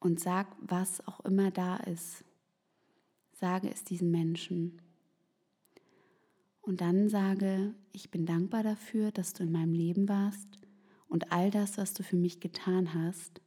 und 0.00 0.20
sag, 0.20 0.54
was 0.60 1.06
auch 1.06 1.20
immer 1.20 1.50
da 1.50 1.76
ist. 1.76 2.24
Sage 3.32 3.70
es 3.70 3.84
diesen 3.84 4.10
Menschen. 4.10 4.80
Und 6.60 6.80
dann 6.80 7.08
sage, 7.08 7.74
ich 7.92 8.10
bin 8.10 8.24
dankbar 8.24 8.62
dafür, 8.62 9.10
dass 9.12 9.32
du 9.32 9.42
in 9.42 9.52
meinem 9.52 9.74
Leben 9.74 10.08
warst 10.08 10.58
und 11.08 11.32
all 11.32 11.50
das, 11.50 11.76
was 11.76 11.92
du 11.94 12.02
für 12.02 12.16
mich 12.16 12.40
getan 12.40 12.94
hast. 12.94 13.40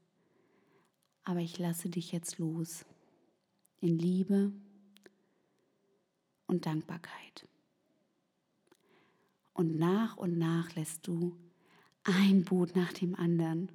Aber 1.24 1.40
ich 1.40 1.58
lasse 1.58 1.90
dich 1.90 2.12
jetzt 2.12 2.38
los. 2.38 2.86
In 3.80 3.98
Liebe 3.98 4.52
und 6.48 6.66
Dankbarkeit. 6.66 7.48
Und 9.54 9.78
nach 9.78 10.18
und 10.18 10.38
nach 10.38 10.76
lässt 10.76 11.08
du 11.08 11.36
ein 12.04 12.44
Boot 12.44 12.76
nach 12.76 12.94
dem 12.94 13.16
anderen, 13.16 13.70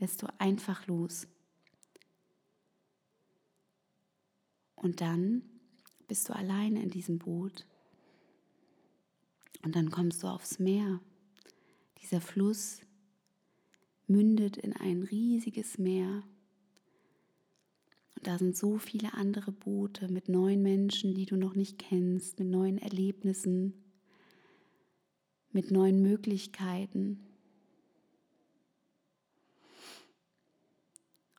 lässt 0.00 0.22
du 0.22 0.26
einfach 0.38 0.86
los. 0.86 1.26
Und 4.74 5.00
dann 5.00 5.42
bist 6.08 6.28
du 6.28 6.34
alleine 6.34 6.82
in 6.82 6.90
diesem 6.90 7.18
Boot. 7.18 7.66
Und 9.62 9.74
dann 9.74 9.90
kommst 9.90 10.22
du 10.22 10.28
aufs 10.28 10.58
Meer. 10.58 11.00
Dieser 12.00 12.20
Fluss 12.20 12.80
mündet 14.06 14.56
in 14.56 14.72
ein 14.74 15.02
riesiges 15.02 15.78
Meer. 15.78 16.22
Da 18.26 18.38
sind 18.38 18.56
so 18.56 18.76
viele 18.76 19.14
andere 19.14 19.52
Boote 19.52 20.08
mit 20.08 20.28
neuen 20.28 20.60
Menschen, 20.60 21.14
die 21.14 21.26
du 21.26 21.36
noch 21.36 21.54
nicht 21.54 21.78
kennst, 21.78 22.40
mit 22.40 22.48
neuen 22.48 22.76
Erlebnissen, 22.76 23.72
mit 25.52 25.70
neuen 25.70 26.02
Möglichkeiten. 26.02 27.20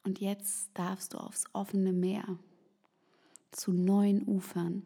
Und 0.05 0.21
jetzt 0.21 0.69
darfst 0.75 1.13
du 1.13 1.17
aufs 1.17 1.43
offene 1.51 1.91
Meer 1.91 2.39
zu 3.51 3.73
neuen 3.73 4.25
Ufern. 4.25 4.83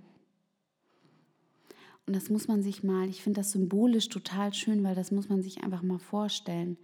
Und 2.07 2.15
das 2.15 2.31
muss 2.31 2.47
man 2.47 2.63
sich 2.63 2.81
mal, 2.81 3.09
ich 3.09 3.21
finde 3.21 3.41
das 3.41 3.51
symbolisch 3.51 4.09
total 4.09 4.55
schön, 4.55 4.83
weil 4.83 4.95
das 4.95 5.11
muss 5.11 5.29
man 5.29 5.43
sich 5.43 5.63
einfach 5.63 5.83
mal 5.83 5.99
vorstellen. 5.99 6.77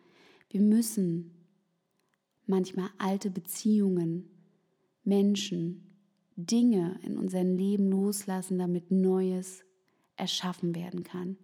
Wir 0.51 0.62
müssen 0.62 1.32
manchmal 2.45 2.91
alte 2.99 3.32
Beziehungen, 3.32 4.30
Menschen, 5.08 5.84
Dinge 6.36 7.00
in 7.02 7.17
unserem 7.17 7.56
Leben 7.56 7.89
loslassen, 7.89 8.60
damit 8.60 8.91
Neues 8.91 9.63
erschaffen 10.17 10.76
werden 10.76 11.04
kann. 11.04 11.38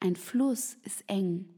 Ein 0.00 0.16
Fluss 0.16 0.78
ist 0.82 1.04
eng. 1.06 1.48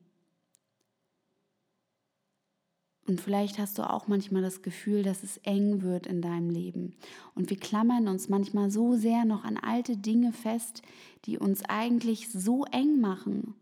Und 3.06 3.22
vielleicht 3.22 3.58
hast 3.58 3.78
du 3.78 3.88
auch 3.88 4.06
manchmal 4.06 4.42
das 4.42 4.60
Gefühl, 4.60 5.02
dass 5.02 5.22
es 5.22 5.38
eng 5.38 5.80
wird 5.80 6.06
in 6.06 6.20
deinem 6.20 6.50
Leben. 6.50 6.94
Und 7.34 7.48
wir 7.48 7.56
klammern 7.56 8.06
uns 8.06 8.28
manchmal 8.28 8.70
so 8.70 8.96
sehr 8.96 9.24
noch 9.24 9.44
an 9.44 9.56
alte 9.56 9.96
Dinge 9.96 10.32
fest, 10.32 10.82
die 11.24 11.38
uns 11.38 11.64
eigentlich 11.64 12.28
so 12.28 12.64
eng 12.66 13.00
machen 13.00 13.54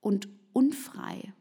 und 0.00 0.28
unfrei. 0.52 1.32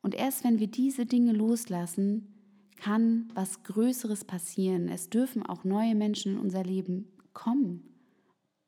Und 0.00 0.14
erst 0.14 0.42
wenn 0.44 0.58
wir 0.58 0.68
diese 0.68 1.04
Dinge 1.04 1.32
loslassen, 1.32 2.37
kann 2.78 3.30
was 3.34 3.62
Größeres 3.64 4.24
passieren. 4.24 4.88
Es 4.88 5.10
dürfen 5.10 5.44
auch 5.44 5.64
neue 5.64 5.94
Menschen 5.94 6.32
in 6.32 6.38
unser 6.38 6.62
Leben 6.62 7.08
kommen, 7.32 7.82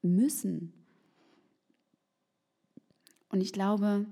müssen. 0.03 0.73
Und 3.29 3.41
ich 3.41 3.53
glaube, 3.53 4.07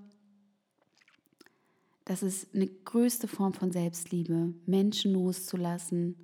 das 2.05 2.23
ist 2.23 2.55
eine 2.55 2.69
größte 2.69 3.29
Form 3.29 3.53
von 3.53 3.71
Selbstliebe, 3.71 4.55
Menschen 4.65 5.13
loszulassen, 5.13 6.17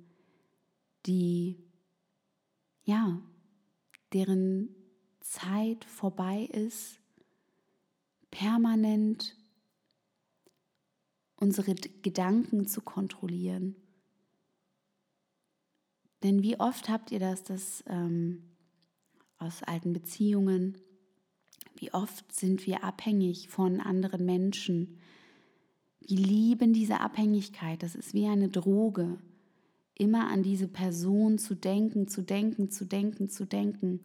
die, 1.05 1.57
ja, 2.85 3.21
deren 4.13 4.69
Zeit 5.19 5.85
vorbei 5.85 6.49
ist, 6.51 6.99
permanent 8.31 9.35
unsere 11.37 11.75
Gedanken 11.75 12.67
zu 12.67 12.81
kontrollieren. 12.81 13.75
Denn 16.23 16.41
wie 16.41 16.59
oft 16.59 16.89
habt 16.89 17.11
ihr 17.11 17.19
das, 17.19 17.43
dass 17.43 17.83
ähm, 17.87 18.43
aus 19.37 19.63
alten 19.63 19.93
Beziehungen, 19.93 20.77
wie 21.75 21.93
oft 21.93 22.33
sind 22.33 22.65
wir 22.65 22.83
abhängig 22.83 23.49
von 23.49 23.79
anderen 23.79 24.25
Menschen, 24.25 24.97
wir 26.07 26.17
lieben 26.17 26.73
diese 26.73 26.99
Abhängigkeit. 26.99 27.81
Das 27.81 27.95
ist 27.95 28.13
wie 28.13 28.27
eine 28.27 28.49
Droge. 28.49 29.17
Immer 29.95 30.27
an 30.27 30.43
diese 30.43 30.67
Person 30.67 31.37
zu 31.37 31.55
denken, 31.55 32.07
zu 32.07 32.21
denken, 32.21 32.69
zu 32.69 32.85
denken, 32.85 33.29
zu 33.29 33.45
denken. 33.45 34.01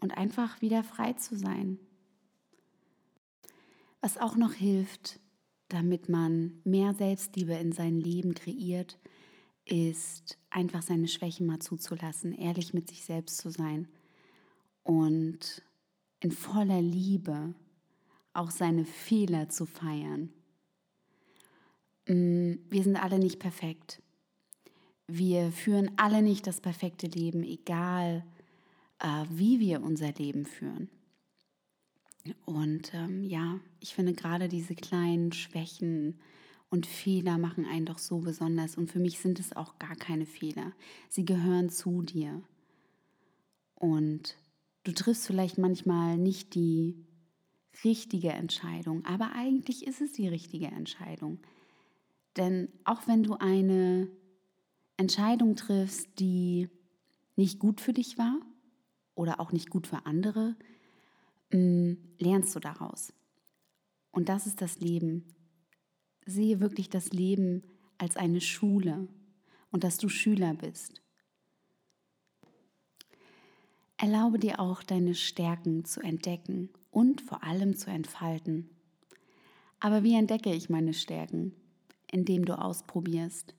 Und 0.00 0.16
einfach 0.16 0.60
wieder 0.60 0.84
frei 0.84 1.14
zu 1.14 1.36
sein. 1.36 1.78
Was 4.02 4.18
auch 4.18 4.36
noch 4.36 4.52
hilft, 4.52 5.20
damit 5.68 6.08
man 6.08 6.60
mehr 6.64 6.92
Selbstliebe 6.92 7.54
in 7.54 7.70
sein 7.72 7.98
Leben 7.98 8.34
kreiert, 8.34 8.98
ist 9.64 10.38
einfach 10.50 10.82
seine 10.82 11.06
Schwächen 11.06 11.46
mal 11.46 11.60
zuzulassen, 11.60 12.32
ehrlich 12.32 12.74
mit 12.74 12.88
sich 12.88 13.04
selbst 13.04 13.38
zu 13.38 13.50
sein 13.50 13.88
und 14.82 15.62
in 16.18 16.32
voller 16.32 16.82
Liebe 16.82 17.54
auch 18.34 18.50
seine 18.50 18.84
Fehler 18.84 19.48
zu 19.48 19.66
feiern. 19.66 20.30
Mm, 22.08 22.54
wir 22.68 22.82
sind 22.82 22.96
alle 22.96 23.20
nicht 23.20 23.38
perfekt. 23.38 24.02
Wir 25.06 25.52
führen 25.52 25.92
alle 25.96 26.22
nicht 26.22 26.48
das 26.48 26.60
perfekte 26.60 27.06
Leben, 27.06 27.44
egal 27.44 28.24
äh, 28.98 29.24
wie 29.30 29.60
wir 29.60 29.80
unser 29.80 30.12
Leben 30.12 30.44
führen. 30.44 30.90
Und 32.44 32.92
ähm, 32.94 33.24
ja, 33.24 33.58
ich 33.80 33.94
finde 33.94 34.12
gerade 34.12 34.48
diese 34.48 34.74
kleinen 34.74 35.32
Schwächen 35.32 36.18
und 36.70 36.86
Fehler 36.86 37.36
machen 37.38 37.66
einen 37.66 37.86
doch 37.86 37.98
so 37.98 38.18
besonders. 38.18 38.76
Und 38.76 38.90
für 38.90 39.00
mich 39.00 39.18
sind 39.18 39.40
es 39.40 39.54
auch 39.54 39.78
gar 39.78 39.96
keine 39.96 40.26
Fehler. 40.26 40.72
Sie 41.08 41.24
gehören 41.24 41.68
zu 41.68 42.02
dir. 42.02 42.42
Und 43.74 44.36
du 44.84 44.92
triffst 44.92 45.26
vielleicht 45.26 45.58
manchmal 45.58 46.16
nicht 46.16 46.54
die 46.54 46.94
richtige 47.84 48.30
Entscheidung, 48.30 49.04
aber 49.04 49.32
eigentlich 49.34 49.86
ist 49.86 50.00
es 50.00 50.12
die 50.12 50.28
richtige 50.28 50.66
Entscheidung. 50.66 51.40
Denn 52.36 52.68
auch 52.84 53.06
wenn 53.06 53.22
du 53.22 53.34
eine 53.34 54.08
Entscheidung 54.96 55.56
triffst, 55.56 56.08
die 56.18 56.68
nicht 57.36 57.58
gut 57.58 57.80
für 57.80 57.92
dich 57.92 58.18
war 58.18 58.36
oder 59.14 59.40
auch 59.40 59.52
nicht 59.52 59.70
gut 59.70 59.86
für 59.86 60.06
andere, 60.06 60.56
lernst 61.52 62.54
du 62.54 62.60
daraus. 62.60 63.12
Und 64.10 64.28
das 64.28 64.46
ist 64.46 64.60
das 64.60 64.80
Leben. 64.80 65.24
Sehe 66.24 66.60
wirklich 66.60 66.88
das 66.88 67.12
Leben 67.12 67.62
als 67.98 68.16
eine 68.16 68.40
Schule 68.40 69.08
und 69.70 69.84
dass 69.84 69.98
du 69.98 70.08
Schüler 70.08 70.54
bist. 70.54 71.02
Erlaube 73.96 74.38
dir 74.38 74.60
auch 74.60 74.82
deine 74.82 75.14
Stärken 75.14 75.84
zu 75.84 76.00
entdecken 76.00 76.70
und 76.90 77.20
vor 77.20 77.44
allem 77.44 77.76
zu 77.76 77.90
entfalten. 77.90 78.68
Aber 79.78 80.02
wie 80.02 80.14
entdecke 80.14 80.52
ich 80.52 80.68
meine 80.68 80.94
Stärken? 80.94 81.54
Indem 82.10 82.44
du 82.44 82.58
ausprobierst. 82.58 83.54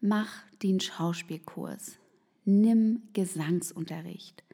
Mach 0.00 0.30
den 0.62 0.80
Schauspielkurs. 0.80 1.98
Nimm 2.44 3.02
Gesangsunterricht. 3.12 4.44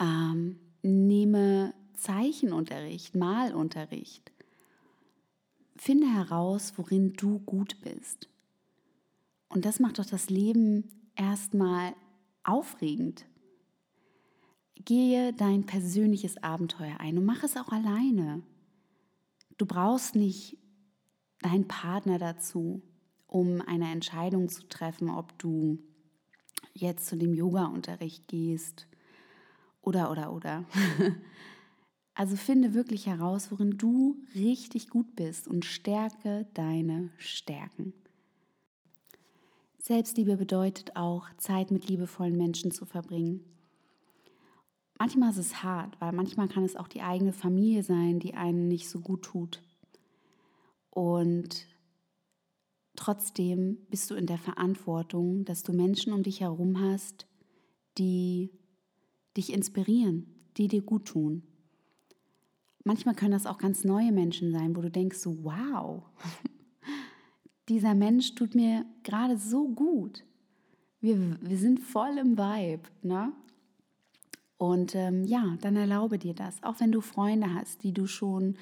Ähm, 0.00 0.58
nehme 0.84 1.74
Zeichenunterricht, 1.94 3.14
Malunterricht. 3.14 4.30
Finde 5.76 6.06
heraus, 6.06 6.74
worin 6.76 7.14
du 7.14 7.40
gut 7.40 7.80
bist. 7.80 8.28
Und 9.48 9.64
das 9.64 9.80
macht 9.80 9.98
doch 9.98 10.06
das 10.06 10.30
Leben 10.30 10.90
erstmal 11.16 11.94
aufregend. 12.42 13.24
Gehe 14.76 15.32
dein 15.32 15.64
persönliches 15.64 16.42
Abenteuer 16.42 17.00
ein 17.00 17.18
und 17.18 17.24
mach 17.24 17.42
es 17.42 17.56
auch 17.56 17.70
alleine. 17.70 18.42
Du 19.56 19.66
brauchst 19.66 20.14
nicht 20.14 20.58
deinen 21.40 21.66
Partner 21.66 22.18
dazu, 22.18 22.82
um 23.26 23.60
eine 23.62 23.90
Entscheidung 23.90 24.48
zu 24.48 24.68
treffen, 24.68 25.08
ob 25.08 25.38
du 25.38 25.78
jetzt 26.74 27.06
zu 27.06 27.16
dem 27.16 27.34
Yoga-Unterricht 27.34 28.28
gehst 28.28 28.86
oder, 29.84 30.10
oder, 30.10 30.32
oder. 30.32 30.64
Also 32.16 32.36
finde 32.36 32.74
wirklich 32.74 33.06
heraus, 33.06 33.50
worin 33.50 33.76
du 33.76 34.16
richtig 34.36 34.88
gut 34.88 35.16
bist 35.16 35.48
und 35.48 35.64
stärke 35.64 36.46
deine 36.54 37.10
Stärken. 37.18 37.92
Selbstliebe 39.78 40.36
bedeutet 40.36 40.94
auch, 40.94 41.26
Zeit 41.38 41.72
mit 41.72 41.88
liebevollen 41.88 42.36
Menschen 42.36 42.70
zu 42.70 42.84
verbringen 42.84 43.44
manchmal 44.98 45.30
ist 45.30 45.38
es 45.38 45.62
hart, 45.62 46.00
weil 46.00 46.12
manchmal 46.12 46.48
kann 46.48 46.64
es 46.64 46.76
auch 46.76 46.88
die 46.88 47.02
eigene 47.02 47.32
Familie 47.32 47.82
sein, 47.82 48.20
die 48.20 48.34
einen 48.34 48.68
nicht 48.68 48.88
so 48.88 49.00
gut 49.00 49.22
tut. 49.22 49.62
Und 50.90 51.66
trotzdem 52.96 53.78
bist 53.90 54.10
du 54.10 54.14
in 54.14 54.26
der 54.26 54.38
Verantwortung, 54.38 55.44
dass 55.44 55.62
du 55.62 55.72
Menschen 55.72 56.12
um 56.12 56.22
dich 56.22 56.40
herum 56.40 56.80
hast, 56.80 57.26
die 57.98 58.50
dich 59.36 59.52
inspirieren, 59.52 60.26
die 60.56 60.68
dir 60.68 60.82
gut 60.82 61.06
tun. 61.06 61.42
Manchmal 62.84 63.14
können 63.14 63.32
das 63.32 63.46
auch 63.46 63.58
ganz 63.58 63.84
neue 63.84 64.12
Menschen 64.12 64.52
sein, 64.52 64.76
wo 64.76 64.82
du 64.82 64.90
denkst 64.90 65.18
so, 65.18 65.42
wow, 65.42 66.02
dieser 67.68 67.94
Mensch 67.94 68.34
tut 68.34 68.54
mir 68.54 68.84
gerade 69.02 69.38
so 69.38 69.68
gut. 69.68 70.24
Wir, 71.00 71.38
wir 71.40 71.56
sind 71.56 71.80
voll 71.80 72.18
im 72.18 72.36
Vibe. 72.36 72.82
Ne? 73.02 73.32
Und 74.58 74.94
ähm, 74.94 75.24
ja, 75.24 75.56
dann 75.60 75.76
erlaube 75.76 76.18
dir 76.18 76.34
das, 76.34 76.62
auch 76.62 76.80
wenn 76.80 76.92
du 76.92 77.00
Freunde 77.00 77.52
hast, 77.54 77.82
die 77.82 77.92
du 77.92 78.06
schon 78.06 78.56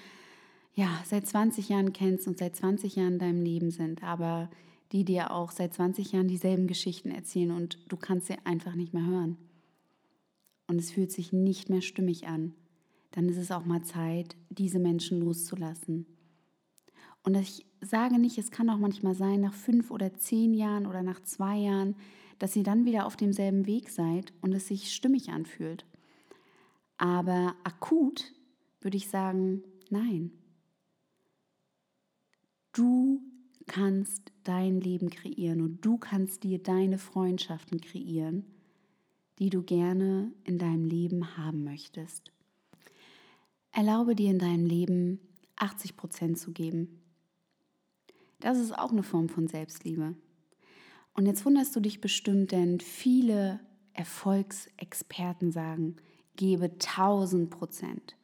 ja, 0.74 0.88
seit 1.04 1.26
20 1.26 1.68
Jahren 1.68 1.92
kennst 1.92 2.26
und 2.26 2.38
seit 2.38 2.56
20 2.56 2.96
Jahren 2.96 3.14
in 3.14 3.18
deinem 3.18 3.42
Leben 3.42 3.70
sind, 3.70 4.02
aber 4.02 4.48
die 4.92 5.04
dir 5.04 5.30
auch 5.30 5.50
seit 5.50 5.74
20 5.74 6.12
Jahren 6.12 6.28
dieselben 6.28 6.66
Geschichten 6.66 7.10
erzählen 7.10 7.50
und 7.50 7.78
du 7.88 7.96
kannst 7.96 8.28
sie 8.28 8.36
einfach 8.44 8.74
nicht 8.74 8.94
mehr 8.94 9.04
hören. 9.04 9.36
Und 10.72 10.78
es 10.78 10.90
fühlt 10.90 11.12
sich 11.12 11.34
nicht 11.34 11.68
mehr 11.68 11.82
stimmig 11.82 12.28
an. 12.28 12.54
dann 13.10 13.28
ist 13.28 13.36
es 13.36 13.50
auch 13.50 13.66
mal 13.66 13.82
Zeit, 13.82 14.36
diese 14.48 14.78
Menschen 14.78 15.20
loszulassen. 15.20 16.06
Und 17.22 17.34
ich 17.34 17.66
sage 17.82 18.18
nicht, 18.18 18.38
es 18.38 18.50
kann 18.50 18.70
auch 18.70 18.78
manchmal 18.78 19.14
sein, 19.14 19.42
nach 19.42 19.52
fünf 19.52 19.90
oder 19.90 20.14
zehn 20.14 20.54
Jahren 20.54 20.86
oder 20.86 21.02
nach 21.02 21.20
zwei 21.24 21.58
Jahren, 21.58 21.94
dass 22.38 22.56
ihr 22.56 22.62
dann 22.62 22.86
wieder 22.86 23.04
auf 23.04 23.16
demselben 23.16 23.66
Weg 23.66 23.90
seid 23.90 24.32
und 24.40 24.54
es 24.54 24.66
sich 24.66 24.94
stimmig 24.94 25.28
anfühlt. 25.28 25.84
Aber 26.96 27.54
akut 27.64 28.32
würde 28.80 28.96
ich 28.96 29.10
sagen, 29.10 29.62
nein. 29.90 30.32
Du 32.72 33.20
kannst 33.66 34.32
dein 34.42 34.80
Leben 34.80 35.10
kreieren 35.10 35.60
und 35.60 35.82
du 35.84 35.98
kannst 35.98 36.44
dir 36.44 36.62
deine 36.62 36.96
Freundschaften 36.96 37.78
kreieren, 37.82 38.46
die 39.42 39.50
du 39.50 39.64
gerne 39.64 40.32
in 40.44 40.56
deinem 40.56 40.84
Leben 40.84 41.36
haben 41.36 41.64
möchtest. 41.64 42.30
Erlaube 43.72 44.14
dir 44.14 44.30
in 44.30 44.38
deinem 44.38 44.66
Leben 44.66 45.18
80 45.56 45.96
Prozent 45.96 46.38
zu 46.38 46.52
geben. 46.52 47.02
Das 48.38 48.56
ist 48.56 48.70
auch 48.70 48.92
eine 48.92 49.02
Form 49.02 49.28
von 49.28 49.48
Selbstliebe. 49.48 50.14
Und 51.14 51.26
jetzt 51.26 51.44
wunderst 51.44 51.74
du 51.74 51.80
dich 51.80 52.00
bestimmt, 52.00 52.52
denn 52.52 52.78
viele 52.78 53.58
Erfolgsexperten 53.94 55.50
sagen, 55.50 55.96
gebe 56.36 56.66
1000 56.66 57.50
Prozent, 57.50 58.14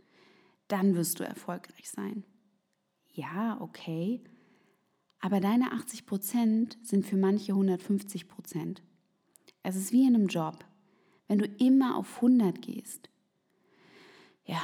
dann 0.69 0.95
wirst 0.95 1.19
du 1.19 1.25
erfolgreich 1.25 1.91
sein. 1.91 2.23
Ja, 3.13 3.61
okay, 3.61 4.23
aber 5.19 5.41
deine 5.41 5.73
80 5.73 6.07
Prozent 6.07 6.79
sind 6.85 7.05
für 7.05 7.17
manche 7.17 7.55
150 7.55 8.29
Prozent. 8.29 8.85
Es 9.65 9.75
ist 9.75 9.91
wie 9.91 10.07
in 10.07 10.15
einem 10.15 10.29
Job. 10.29 10.65
Wenn 11.29 11.39
du 11.39 11.47
immer 11.47 11.97
auf 11.97 12.17
100 12.17 12.61
gehst, 12.61 13.09
ja, 14.45 14.63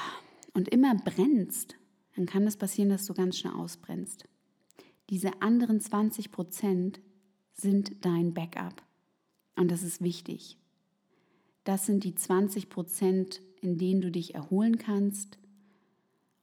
und 0.54 0.68
immer 0.68 0.94
brennst, 0.94 1.76
dann 2.16 2.26
kann 2.26 2.42
es 2.44 2.54
das 2.54 2.58
passieren, 2.58 2.90
dass 2.90 3.06
du 3.06 3.14
ganz 3.14 3.38
schnell 3.38 3.52
ausbrennst. 3.52 4.26
Diese 5.10 5.42
anderen 5.42 5.80
20 5.80 6.32
Prozent 6.32 7.00
sind 7.52 8.04
dein 8.04 8.32
Backup. 8.32 8.82
Und 9.56 9.70
das 9.70 9.82
ist 9.82 10.02
wichtig. 10.02 10.56
Das 11.64 11.86
sind 11.86 12.04
die 12.04 12.14
20 12.14 12.68
Prozent, 12.68 13.40
in 13.60 13.78
denen 13.78 14.00
du 14.00 14.10
dich 14.10 14.34
erholen 14.34 14.78
kannst 14.78 15.38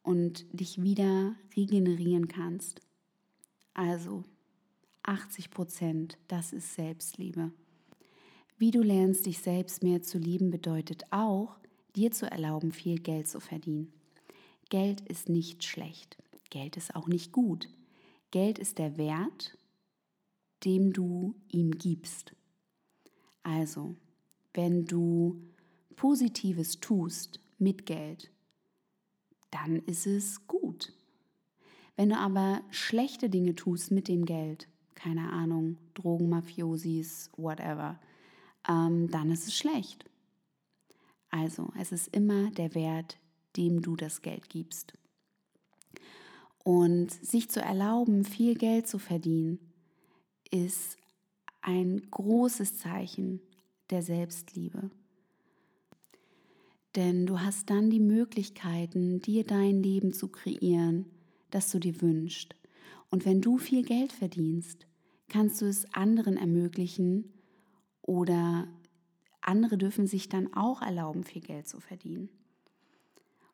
und 0.03 0.45
dich 0.51 0.81
wieder 0.81 1.35
regenerieren 1.55 2.27
kannst. 2.27 2.81
Also 3.73 4.23
80 5.03 5.51
Prozent, 5.51 6.17
das 6.27 6.53
ist 6.53 6.73
Selbstliebe. 6.75 7.51
Wie 8.61 8.69
du 8.69 8.83
lernst, 8.83 9.25
dich 9.25 9.39
selbst 9.39 9.81
mehr 9.81 10.03
zu 10.03 10.19
lieben, 10.19 10.51
bedeutet 10.51 11.05
auch, 11.09 11.57
dir 11.95 12.11
zu 12.11 12.29
erlauben, 12.29 12.71
viel 12.71 12.99
Geld 12.99 13.27
zu 13.27 13.39
verdienen. 13.39 13.91
Geld 14.69 15.01
ist 15.01 15.29
nicht 15.29 15.63
schlecht. 15.63 16.15
Geld 16.51 16.77
ist 16.77 16.93
auch 16.93 17.07
nicht 17.07 17.31
gut. 17.31 17.69
Geld 18.29 18.59
ist 18.59 18.77
der 18.77 18.97
Wert, 18.97 19.57
dem 20.63 20.93
du 20.93 21.33
ihm 21.47 21.71
gibst. 21.71 22.35
Also, 23.41 23.95
wenn 24.53 24.85
du 24.85 25.41
Positives 25.95 26.79
tust 26.79 27.39
mit 27.57 27.87
Geld, 27.87 28.29
dann 29.49 29.77
ist 29.87 30.05
es 30.05 30.45
gut. 30.45 30.93
Wenn 31.95 32.09
du 32.09 32.17
aber 32.17 32.61
schlechte 32.69 33.27
Dinge 33.27 33.55
tust 33.55 33.89
mit 33.89 34.07
dem 34.07 34.23
Geld, 34.23 34.67
keine 34.93 35.31
Ahnung, 35.31 35.77
Drogenmafiosis, 35.95 37.31
whatever, 37.37 37.99
ähm, 38.67 39.09
dann 39.09 39.31
ist 39.31 39.47
es 39.47 39.55
schlecht. 39.55 40.05
Also, 41.29 41.71
es 41.79 41.91
ist 41.91 42.13
immer 42.15 42.51
der 42.51 42.75
Wert, 42.75 43.17
dem 43.55 43.81
du 43.81 43.95
das 43.95 44.21
Geld 44.21 44.49
gibst. 44.49 44.93
Und 46.63 47.11
sich 47.11 47.49
zu 47.49 47.61
erlauben, 47.61 48.23
viel 48.23 48.55
Geld 48.55 48.87
zu 48.87 48.99
verdienen, 48.99 49.59
ist 50.51 50.97
ein 51.61 52.01
großes 52.11 52.77
Zeichen 52.77 53.41
der 53.89 54.03
Selbstliebe. 54.03 54.91
Denn 56.95 57.25
du 57.25 57.39
hast 57.39 57.69
dann 57.69 57.89
die 57.89 58.01
Möglichkeiten, 58.01 59.21
dir 59.21 59.45
dein 59.45 59.81
Leben 59.81 60.13
zu 60.13 60.27
kreieren, 60.27 61.05
das 61.49 61.71
du 61.71 61.79
dir 61.79 62.01
wünschst. 62.01 62.55
Und 63.09 63.25
wenn 63.25 63.41
du 63.41 63.57
viel 63.57 63.83
Geld 63.83 64.11
verdienst, 64.11 64.85
kannst 65.29 65.61
du 65.61 65.65
es 65.65 65.91
anderen 65.93 66.35
ermöglichen 66.35 67.31
oder 68.01 68.67
andere 69.41 69.77
dürfen 69.77 70.07
sich 70.07 70.29
dann 70.29 70.53
auch 70.53 70.81
erlauben, 70.81 71.23
viel 71.23 71.41
Geld 71.41 71.67
zu 71.67 71.79
verdienen. 71.79 72.29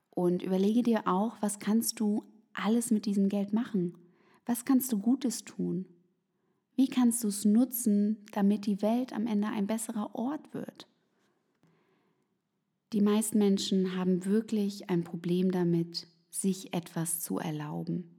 Und 0.10 0.42
überlege 0.42 0.84
dir 0.84 1.08
auch, 1.08 1.38
was 1.42 1.60
kannst 1.60 2.00
du 2.00 2.24
alles 2.54 2.92
mit 2.92 3.06
diesem 3.06 3.30
Geld 3.30 3.54
machen? 3.54 3.98
Was 4.46 4.66
kannst 4.66 4.92
du 4.92 5.00
Gutes 5.00 5.44
tun? 5.44 5.86
Wie 6.76 6.88
kannst 6.88 7.24
du 7.24 7.28
es 7.28 7.46
nutzen, 7.46 8.26
damit 8.32 8.66
die 8.66 8.82
Welt 8.82 9.14
am 9.14 9.28
Ende 9.28 9.48
ein 9.48 9.68
besserer 9.68 10.16
Ort 10.16 10.54
wird? 10.54 10.88
Die 12.94 13.02
meisten 13.02 13.38
Menschen 13.38 13.96
haben 13.96 14.26
wirklich 14.26 14.90
ein 14.90 15.04
Problem 15.04 15.52
damit, 15.52 16.08
sich 16.30 16.74
etwas 16.74 17.20
zu 17.20 17.38
erlauben. 17.38 18.17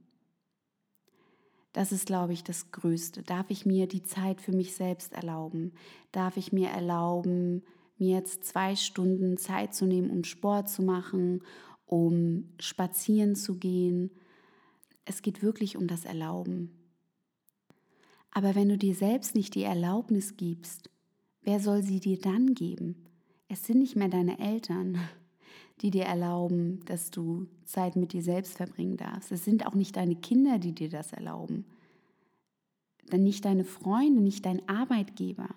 Das 1.73 1.91
ist, 1.91 2.07
glaube 2.07 2.33
ich, 2.33 2.43
das 2.43 2.71
Größte. 2.71 3.21
Darf 3.23 3.49
ich 3.49 3.65
mir 3.65 3.87
die 3.87 4.03
Zeit 4.03 4.41
für 4.41 4.51
mich 4.51 4.73
selbst 4.73 5.13
erlauben? 5.13 5.73
Darf 6.11 6.37
ich 6.37 6.51
mir 6.51 6.69
erlauben, 6.69 7.63
mir 7.97 8.15
jetzt 8.15 8.43
zwei 8.43 8.75
Stunden 8.75 9.37
Zeit 9.37 9.75
zu 9.75 9.85
nehmen, 9.85 10.09
um 10.09 10.23
Sport 10.23 10.69
zu 10.69 10.81
machen, 10.81 11.43
um 11.85 12.49
spazieren 12.59 13.35
zu 13.35 13.57
gehen? 13.57 14.11
Es 15.05 15.21
geht 15.21 15.43
wirklich 15.43 15.77
um 15.77 15.87
das 15.87 16.05
Erlauben. 16.05 16.75
Aber 18.31 18.55
wenn 18.55 18.69
du 18.69 18.77
dir 18.77 18.95
selbst 18.95 19.35
nicht 19.35 19.55
die 19.55 19.63
Erlaubnis 19.63 20.37
gibst, 20.37 20.89
wer 21.41 21.59
soll 21.59 21.83
sie 21.83 21.99
dir 21.99 22.19
dann 22.19 22.53
geben? 22.53 23.05
Es 23.47 23.65
sind 23.65 23.79
nicht 23.79 23.95
mehr 23.95 24.09
deine 24.09 24.39
Eltern, 24.39 24.99
die 25.81 25.91
dir 25.91 26.03
erlauben, 26.03 26.83
dass 26.85 27.11
du 27.11 27.47
Zeit 27.65 27.95
mit 27.95 28.13
dir 28.13 28.21
selbst 28.21 28.57
verbringen 28.57 28.97
darfst. 28.97 29.31
Es 29.31 29.45
sind 29.45 29.65
auch 29.65 29.75
nicht 29.75 29.95
deine 29.95 30.15
Kinder, 30.15 30.59
die 30.59 30.73
dir 30.73 30.89
das 30.89 31.13
erlauben. 31.13 31.65
Dann 33.07 33.23
nicht 33.23 33.45
deine 33.45 33.65
Freunde, 33.65 34.21
nicht 34.21 34.45
dein 34.45 34.67
Arbeitgeber. 34.67 35.49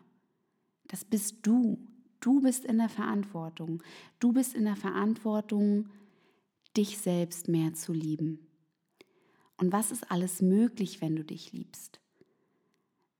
Das 0.88 1.04
bist 1.04 1.38
du. 1.42 1.78
Du 2.20 2.40
bist 2.40 2.64
in 2.64 2.78
der 2.78 2.88
Verantwortung. 2.88 3.82
Du 4.20 4.32
bist 4.32 4.54
in 4.54 4.64
der 4.64 4.76
Verantwortung, 4.76 5.88
dich 6.76 6.98
selbst 6.98 7.48
mehr 7.48 7.74
zu 7.74 7.92
lieben. 7.92 8.46
Und 9.56 9.72
was 9.72 9.90
ist 9.92 10.10
alles 10.10 10.40
möglich, 10.40 11.00
wenn 11.00 11.16
du 11.16 11.24
dich 11.24 11.52
liebst? 11.52 12.00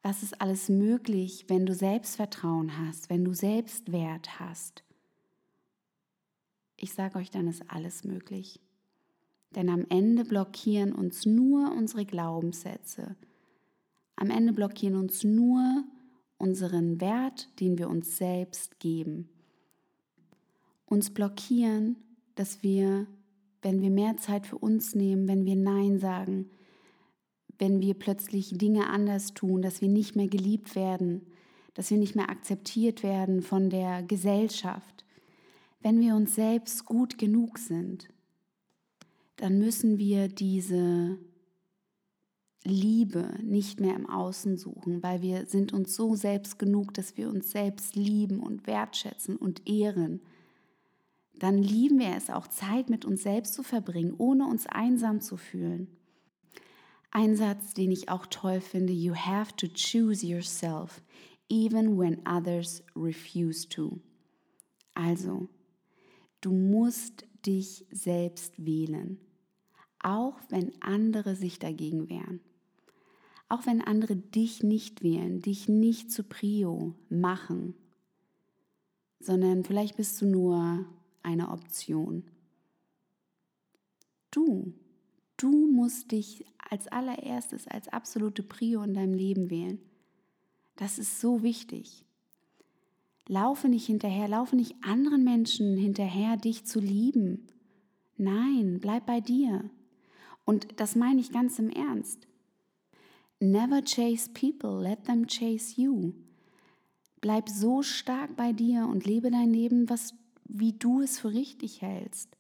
Was 0.03 0.23
ist 0.23 0.41
alles 0.41 0.69
möglich, 0.69 1.45
wenn 1.49 1.67
du 1.67 1.75
Selbstvertrauen 1.75 2.79
hast, 2.79 3.11
wenn 3.11 3.25
du 3.25 3.35
Selbstwert 3.35 4.41
hast? 4.41 4.83
Ich 6.85 6.95
sage 6.95 7.17
euch, 7.21 7.31
dann 7.31 7.47
ist 7.47 7.63
alles 7.69 8.03
möglich. 8.03 8.61
Denn 9.55 9.69
am 9.69 9.87
Ende 9.89 10.25
blockieren 10.25 10.93
uns 10.93 11.25
nur 11.25 11.71
unsere 11.71 12.05
Glaubenssätze. 12.05 13.15
Am 14.17 14.31
Ende 14.31 14.53
blockieren 14.53 14.97
uns 14.97 15.23
nur 15.23 15.85
unseren 16.39 17.01
Wert, 17.01 17.49
den 17.61 17.79
wir 17.79 17.89
uns 17.89 18.17
selbst 18.17 18.81
geben. 18.81 19.29
Uns 20.85 21.15
blockieren, 21.15 21.97
dass 22.35 22.65
wir, 22.65 23.07
wenn 23.63 23.81
wir 23.81 23.91
mehr 23.91 24.17
Zeit 24.17 24.49
für 24.49 24.59
uns 24.59 24.97
nehmen, 24.97 25.29
wenn 25.29 25.45
wir 25.45 25.55
Nein 25.55 26.01
sagen, 26.01 26.51
wenn 27.61 27.81
wir 27.81 27.95
plötzlich 27.95 28.59
Dinge 28.59 28.89
anders 28.89 29.35
tun, 29.35 29.63
dass 29.63 29.81
wir 29.81 29.89
nicht 29.89 30.17
mehr 30.17 30.27
geliebt 30.27 30.75
werden, 30.75 31.29
dass 31.75 31.93
wir 31.93 31.99
nicht 31.99 32.17
mehr 32.17 32.29
akzeptiert 32.29 33.05
werden 33.05 33.41
von 33.41 33.71
der 33.71 34.03
Gesellschaft, 34.03 35.02
wenn 35.83 36.01
wir 36.01 36.15
uns 36.15 36.35
selbst 36.35 36.85
gut 36.85 37.19
genug 37.19 37.59
sind, 37.59 38.09
dann 39.37 39.59
müssen 39.59 39.99
wir 39.99 40.29
diese 40.29 41.19
Liebe 42.65 43.35
nicht 43.43 43.81
mehr 43.81 43.97
im 43.97 44.09
Außen 44.09 44.57
suchen, 44.57 45.03
weil 45.03 45.21
wir 45.21 45.47
sind 45.47 45.73
uns 45.73 45.97
so 45.97 46.15
selbst 46.15 46.59
genug, 46.59 46.95
dass 46.95 47.17
wir 47.17 47.29
uns 47.29 47.51
selbst 47.51 47.97
lieben 47.97 48.41
und 48.41 48.67
wertschätzen 48.67 49.37
und 49.37 49.69
ehren. 49.69 50.21
Dann 51.35 51.61
lieben 51.61 51.99
wir 51.99 52.15
es 52.15 52.31
auch, 52.31 52.47
Zeit 52.47 52.89
mit 52.89 53.05
uns 53.05 53.25
selbst 53.25 53.55
zu 53.55 53.65
verbringen, 53.65 54.15
ohne 54.17 54.47
uns 54.47 54.67
einsam 54.67 55.21
zu 55.21 55.37
fühlen. 55.37 55.89
Ein 57.11 57.35
Satz, 57.35 57.75
den 57.75 57.91
ich 57.91 58.09
auch 58.09 58.27
toll 58.27 58.61
finde, 58.61 58.93
you 58.93 59.15
have 59.15 59.57
to 59.57 59.67
choose 59.67 60.25
yourself, 60.25 61.03
even 61.51 61.99
when 61.99 62.23
others 62.27 62.85
refuse 62.95 63.69
to. 63.69 63.99
Also, 64.95 65.49
Du 66.43 66.53
musst 66.53 67.25
dich 67.47 67.87
selbst 67.91 68.67
wählen, 68.67 69.19
auch 70.01 70.39
wenn 70.49 70.73
andere 70.83 71.37
sich 71.37 71.59
dagegen 71.59 72.11
wehren. 72.11 72.41
Auch 73.49 73.65
wenn 73.67 73.81
andere 73.81 74.17
dich 74.17 74.63
nicht 74.63 75.03
wählen, 75.03 75.41
dich 75.41 75.69
nicht 75.69 76.11
zu 76.11 76.25
Prio 76.25 76.95
machen, 77.09 77.75
sondern 79.21 79.63
vielleicht 79.65 79.97
bist 79.97 80.21
du 80.21 80.27
nur 80.27 80.85
eine 81.23 81.51
Option. 81.51 82.25
Du. 84.31 84.73
Du 85.37 85.51
musst 85.51 86.13
dich 86.13 86.45
als 86.71 86.89
allererstes, 86.89 87.69
als 87.69 87.89
absolute 87.89 88.43
Prio 88.43 88.83
in 88.83 88.95
deinem 88.95 89.15
Leben 89.15 89.51
wählen. 89.51 89.81
Das 90.77 90.99
ist 90.99 91.21
so 91.21 91.43
wichtig. 91.43 92.05
Laufe 93.29 93.69
nicht 93.69 93.87
hinterher, 93.87 94.29
laufe 94.29 94.57
nicht 94.57 94.77
anderen 94.83 95.25
Menschen 95.25 95.77
hinterher, 95.77 96.37
dich 96.37 96.65
zu 96.65 96.81
lieben. 96.81 97.47
Nein, 98.17 98.79
bleib 98.81 99.07
bei 99.07 99.21
dir. 99.21 99.71
Und 100.45 100.81
das 100.81 100.97
meine 100.97 101.21
ich 101.21 101.33
ganz 101.33 101.59
im 101.59 101.71
Ernst. 101.71 102.27
Never 103.39 103.83
chase 103.83 104.31
people, 104.33 104.83
let 104.83 105.05
them 105.05 105.27
chase 105.27 105.81
you. 105.81 106.13
Bleib 107.21 107.49
so 107.49 107.83
stark 107.83 108.37
bei 108.37 108.53
dir 108.53 108.89
und 108.89 109.07
lebe 109.07 109.31
dein 109.31 109.51
Leben, 109.51 109.89
was, 109.89 110.15
wie 110.45 110.73
du 110.73 111.01
es 111.01 111.21
für 111.21 111.33
richtig 111.33 111.83
hältst. 111.83 112.37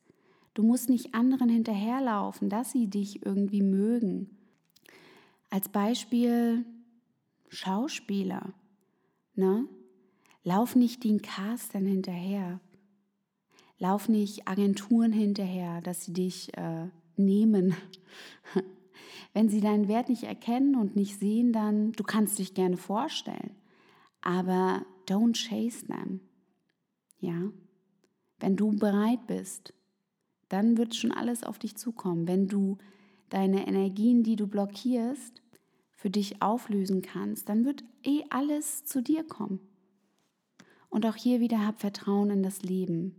Du 0.54 0.62
musst 0.62 0.88
nicht 0.88 1.14
anderen 1.14 1.48
hinterherlaufen, 1.48 2.50
dass 2.50 2.72
sie 2.72 2.88
dich 2.88 3.24
irgendwie 3.24 3.62
mögen. 3.62 4.36
Als 5.50 5.68
Beispiel 5.68 6.64
Schauspieler. 7.48 8.52
Ne? 9.34 9.66
Lauf 10.44 10.74
nicht 10.74 11.04
den 11.04 11.22
Castern 11.22 11.86
hinterher. 11.86 12.60
Lauf 13.78 14.08
nicht 14.08 14.48
Agenturen 14.48 15.12
hinterher, 15.12 15.80
dass 15.80 16.04
sie 16.04 16.12
dich 16.12 16.56
äh, 16.56 16.88
nehmen. 17.16 17.74
Wenn 19.32 19.48
sie 19.48 19.60
deinen 19.60 19.88
Wert 19.88 20.08
nicht 20.08 20.24
erkennen 20.24 20.76
und 20.76 20.96
nicht 20.96 21.18
sehen, 21.18 21.52
dann 21.52 21.92
du 21.92 22.04
kannst 22.04 22.38
dich 22.38 22.54
gerne 22.54 22.76
vorstellen, 22.76 23.56
aber 24.20 24.84
don't 25.08 25.48
chase 25.48 25.86
them. 25.86 26.20
Ja? 27.18 27.50
Wenn 28.38 28.56
du 28.56 28.72
bereit 28.72 29.26
bist, 29.26 29.72
dann 30.48 30.76
wird 30.76 30.94
schon 30.94 31.12
alles 31.12 31.44
auf 31.44 31.58
dich 31.58 31.76
zukommen. 31.76 32.28
Wenn 32.28 32.46
du 32.46 32.78
deine 33.30 33.66
Energien, 33.66 34.22
die 34.22 34.36
du 34.36 34.46
blockierst, 34.46 35.40
für 35.92 36.10
dich 36.10 36.42
auflösen 36.42 37.00
kannst, 37.00 37.48
dann 37.48 37.64
wird 37.64 37.84
eh 38.04 38.24
alles 38.28 38.84
zu 38.84 39.02
dir 39.02 39.24
kommen. 39.24 39.60
Und 40.92 41.06
auch 41.06 41.16
hier 41.16 41.40
wieder 41.40 41.66
hab 41.66 41.80
Vertrauen 41.80 42.28
in 42.28 42.42
das 42.42 42.62
Leben. 42.62 43.16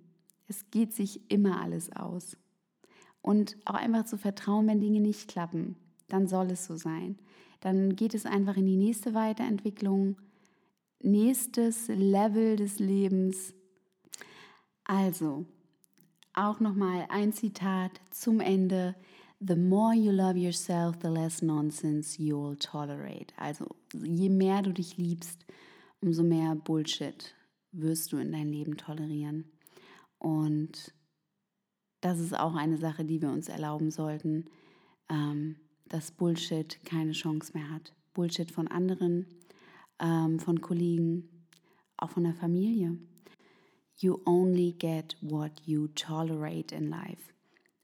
Es 0.48 0.70
geht 0.70 0.94
sich 0.94 1.32
immer 1.32 1.60
alles 1.60 1.92
aus. 1.92 2.38
Und 3.24 3.58
auch 3.66 3.74
einfach 3.74 4.06
zu 4.06 4.16
vertrauen, 4.16 4.68
wenn 4.68 4.80
Dinge 4.80 5.00
nicht 5.00 5.28
klappen, 5.28 5.76
dann 6.08 6.28
soll 6.28 6.52
es 6.52 6.66
so 6.66 6.76
sein. 6.76 7.18
Dann 7.62 7.96
geht 7.96 8.14
es 8.14 8.28
einfach 8.28 8.58
in 8.58 8.68
die 8.68 8.78
nächste 8.78 9.16
Weiterentwicklung, 9.16 10.18
nächstes 11.00 11.88
Level 11.88 12.58
des 12.58 12.78
Lebens. 12.78 13.56
Also, 14.84 15.48
auch 16.36 16.60
nochmal 16.60 17.08
ein 17.10 17.34
Zitat 17.34 18.00
zum 18.12 18.40
Ende. 18.40 18.94
The 19.40 19.56
more 19.56 19.96
you 19.96 20.12
love 20.12 20.38
yourself, 20.38 20.98
the 21.02 21.08
less 21.08 21.42
nonsense 21.42 22.22
you'll 22.22 22.56
tolerate. 22.60 23.34
Also 23.36 23.66
je 23.96 24.30
mehr 24.30 24.62
du 24.62 24.74
dich 24.74 24.98
liebst, 24.98 25.44
umso 26.02 26.22
mehr 26.22 26.54
Bullshit 26.54 27.34
wirst 27.74 28.12
du 28.14 28.18
in 28.18 28.32
dein 28.32 28.50
Leben 28.50 28.78
tolerieren. 28.78 29.52
Und 30.18 30.94
das 32.02 32.20
ist 32.20 32.38
auch 32.38 32.56
eine 32.56 32.78
Sache, 32.78 33.06
die 33.06 33.22
wir 33.22 33.30
uns 33.30 33.50
erlauben 33.50 33.92
sollten, 33.92 34.46
ähm, 35.10 35.58
dass 35.86 36.12
Bullshit 36.12 36.84
keine 36.86 37.12
Chance 37.12 37.52
mehr 37.54 37.70
hat. 37.70 37.94
Bullshit 38.14 38.52
von 38.52 38.68
anderen, 38.68 39.26
ähm, 40.00 40.40
von 40.40 40.62
Kollegen, 40.62 41.30
auch 41.98 42.12
von 42.12 42.24
der 42.24 42.34
Familie. 42.34 42.98
You 43.98 44.20
only 44.26 44.74
get 44.74 45.18
what 45.22 45.62
you 45.66 45.88
tolerate 45.90 46.76
in 46.76 46.90
life. 46.90 47.34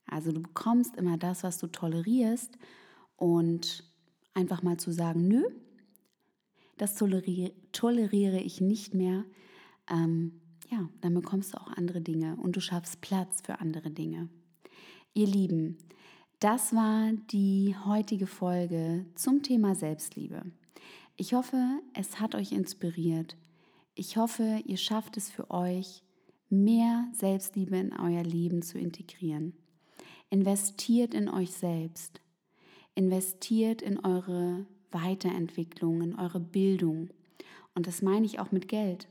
Also 0.06 0.32
du 0.32 0.42
bekommst 0.42 0.96
immer 0.96 1.18
das, 1.18 1.44
was 1.44 1.60
du 1.60 1.68
tolerierst 1.68 2.58
und 3.16 3.84
einfach 4.34 4.64
mal 4.64 4.78
zu 4.78 4.92
sagen, 4.92 5.28
nö, 5.28 5.44
das 6.78 6.96
toleriere, 6.96 7.52
toleriere 7.72 8.40
ich 8.40 8.62
nicht 8.62 8.94
mehr, 8.94 9.26
ähm, 9.90 10.40
ja, 10.70 10.88
dann 11.02 11.14
bekommst 11.14 11.54
du 11.54 11.58
auch 11.58 11.72
andere 11.72 12.02
Dinge 12.02 12.36
und 12.38 12.56
du 12.56 12.62
schaffst 12.62 13.02
Platz 13.02 13.42
für 13.42 13.60
andere 13.60 13.90
Dinge. 13.92 14.30
Ihr 15.14 15.28
Lieben, 15.28 15.78
das 16.40 16.74
war 16.74 17.12
die 17.32 17.76
heutige 17.86 18.28
Folge 18.28 19.06
zum 19.16 19.44
Thema 19.44 19.76
Selbstliebe. 19.76 20.44
Ich 21.18 21.34
hoffe, 21.34 21.82
es 21.94 22.20
hat 22.20 22.36
euch 22.36 22.52
inspiriert. 22.52 23.36
Ich 23.96 24.16
hoffe, 24.16 24.62
ihr 24.66 24.78
schafft 24.78 25.18
es 25.18 25.30
für 25.30 25.52
euch, 25.52 26.04
mehr 26.50 27.10
Selbstliebe 27.12 27.78
in 27.78 27.92
euer 27.92 28.24
Leben 28.24 28.62
zu 28.62 28.80
integrieren. 28.80 29.54
Investiert 30.30 31.14
in 31.14 31.28
euch 31.28 31.52
selbst. 31.52 32.22
Investiert 32.96 33.82
in 33.82 34.00
eure 34.00 34.66
Weiterentwicklung, 34.92 36.02
in 36.02 36.16
eure 36.16 36.40
Bildung. 36.40 37.10
Und 37.76 37.88
das 37.88 38.02
meine 38.02 38.26
ich 38.26 38.40
auch 38.40 38.52
mit 38.52 38.68
Geld. 38.68 39.10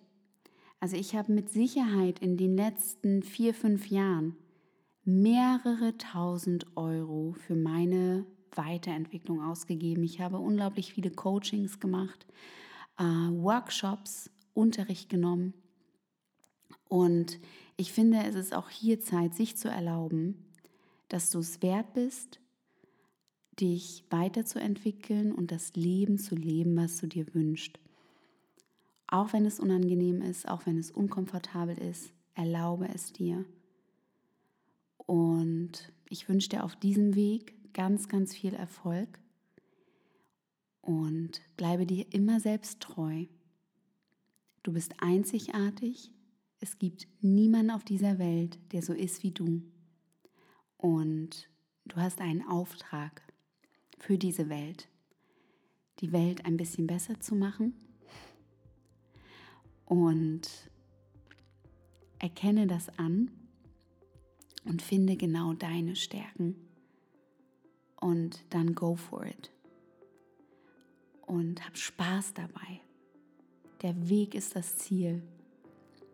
Also 0.81 0.97
ich 0.97 1.17
habe 1.17 1.33
mit 1.33 1.51
Sicherheit 1.51 2.21
in 2.21 2.37
den 2.37 2.57
letzten 2.57 3.23
vier, 3.23 3.53
fünf 3.53 3.89
Jahren 3.91 4.37
mehrere 5.05 5.97
tausend 5.99 6.77
Euro 6.77 7.35
für 7.47 7.57
meine 7.57 8.27
Weiterentwicklung 8.55 9.43
ausgegeben. 9.43 10.03
Ich 10.05 10.21
habe 10.21 10.39
unglaublich 10.39 10.93
viele 10.93 11.11
Coachings 11.11 11.81
gemacht, 11.81 12.27
äh, 12.99 13.03
Workshops, 13.03 14.31
Unterricht 14.55 15.09
genommen. 15.09 15.55
Und 16.89 17.39
ich 17.77 17.93
finde, 17.93 18.23
es 18.25 18.35
ist 18.35 18.55
auch 18.55 18.71
hier 18.71 19.01
Zeit, 19.01 19.35
sich 19.35 19.57
zu 19.57 19.69
erlauben, 19.69 20.47
dass 21.09 21.31
du 21.31 21.39
es 21.39 21.63
wert 21.63 21.95
bist, 21.95 22.41
dich 23.61 24.05
weiterzuentwickeln 24.11 25.33
und 25.33 25.51
das 25.51 25.75
Leben 25.75 26.19
zu 26.19 26.35
leben, 26.35 26.77
was 26.77 26.99
du 26.99 27.07
dir 27.07 27.35
wünschst. 27.35 27.79
Auch 29.09 29.33
wenn 29.33 29.47
es 29.47 29.59
unangenehm 29.59 30.21
ist, 30.21 30.47
auch 30.47 30.67
wenn 30.67 30.79
es 30.79 30.91
unkomfortabel 30.91 31.79
ist, 31.79 32.13
erlaube 32.35 32.89
es 32.89 33.13
dir. 33.13 33.45
Und 34.99 35.91
ich 36.11 36.29
wünsche 36.29 36.51
dir 36.51 36.63
auf 36.63 36.77
diesem 36.77 37.15
Weg 37.15 37.73
ganz, 37.73 38.09
ganz 38.09 38.35
viel 38.35 38.53
Erfolg 38.53 39.19
und 40.83 41.41
bleibe 41.57 41.87
dir 41.87 42.07
immer 42.13 42.39
selbst 42.39 42.81
treu. 42.81 43.25
Du 44.63 44.73
bist 44.73 44.95
einzigartig. 44.99 46.11
Es 46.61 46.79
gibt 46.79 47.09
niemanden 47.23 47.71
auf 47.71 47.85
dieser 47.85 48.19
Welt, 48.19 48.59
der 48.73 48.83
so 48.83 48.93
ist 48.93 49.23
wie 49.23 49.31
du. 49.31 49.63
Und 50.77 51.49
du 51.87 51.97
hast 51.97 52.21
einen 52.21 52.47
Auftrag 52.47 53.23
für 53.97 54.19
diese 54.19 54.51
Welt, 54.51 54.89
die 56.01 56.13
Welt 56.13 56.45
ein 56.45 56.59
bisschen 56.59 56.87
besser 56.87 57.19
zu 57.21 57.35
machen. 57.35 57.88
Und 59.89 60.43
erkenne 62.19 62.67
das 62.67 62.91
an 62.99 63.31
und 64.67 64.83
finde 64.83 65.17
genau 65.17 65.55
deine 65.55 65.97
Stärken. 65.97 66.57
Und 67.99 68.45
dann 68.51 68.75
go 68.75 68.97
for 68.97 69.25
it. 69.25 69.51
Und 71.27 71.65
hab 71.67 71.77
Spaß 71.77 72.35
dabei. 72.35 72.81
Der 73.83 74.09
Weg 74.09 74.35
ist 74.35 74.55
das 74.55 74.77
Ziel. 74.77 75.23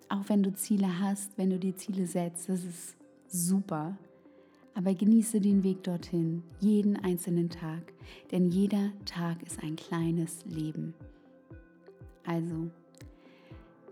Auch 0.09 0.29
wenn 0.29 0.43
du 0.43 0.55
Ziele 0.55 1.01
hast, 1.01 1.37
wenn 1.37 1.51
du 1.51 1.59
dir 1.59 1.75
Ziele 1.75 2.07
setzt, 2.07 2.49
das 2.49 2.63
ist 2.63 2.97
super. 3.27 3.99
Aber 4.75 4.95
genieße 4.95 5.41
den 5.41 5.63
Weg 5.65 5.83
dorthin, 5.83 6.43
jeden 6.61 6.97
einzelnen 6.97 7.51
Tag, 7.51 7.93
denn 8.31 8.51
jeder 8.51 8.93
Tag 9.05 9.43
ist 9.43 9.63
ein 9.63 9.77
kleines 9.77 10.45
Leben. 10.47 10.95
Also, 12.25 12.71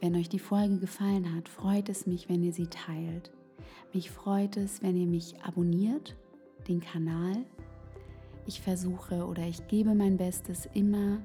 wenn 0.02 0.14
euch 0.14 0.28
die 0.28 0.38
Folge 0.38 0.76
gefallen 0.76 1.34
hat, 1.34 1.48
freut 1.48 1.88
es 1.88 2.06
mich, 2.06 2.28
wenn 2.28 2.42
ihr 2.42 2.52
sie 2.52 2.66
teilt. 2.66 3.30
Mich 3.94 4.10
freut 4.10 4.58
es, 4.58 4.82
wenn 4.82 4.94
ihr 4.96 5.06
mich 5.06 5.42
abonniert, 5.42 6.14
den 6.68 6.80
Kanal. 6.80 7.38
Ich 8.46 8.60
versuche 8.60 9.24
oder 9.24 9.44
ich 9.44 9.66
gebe 9.68 9.94
mein 9.94 10.18
Bestes, 10.18 10.68
immer 10.74 11.22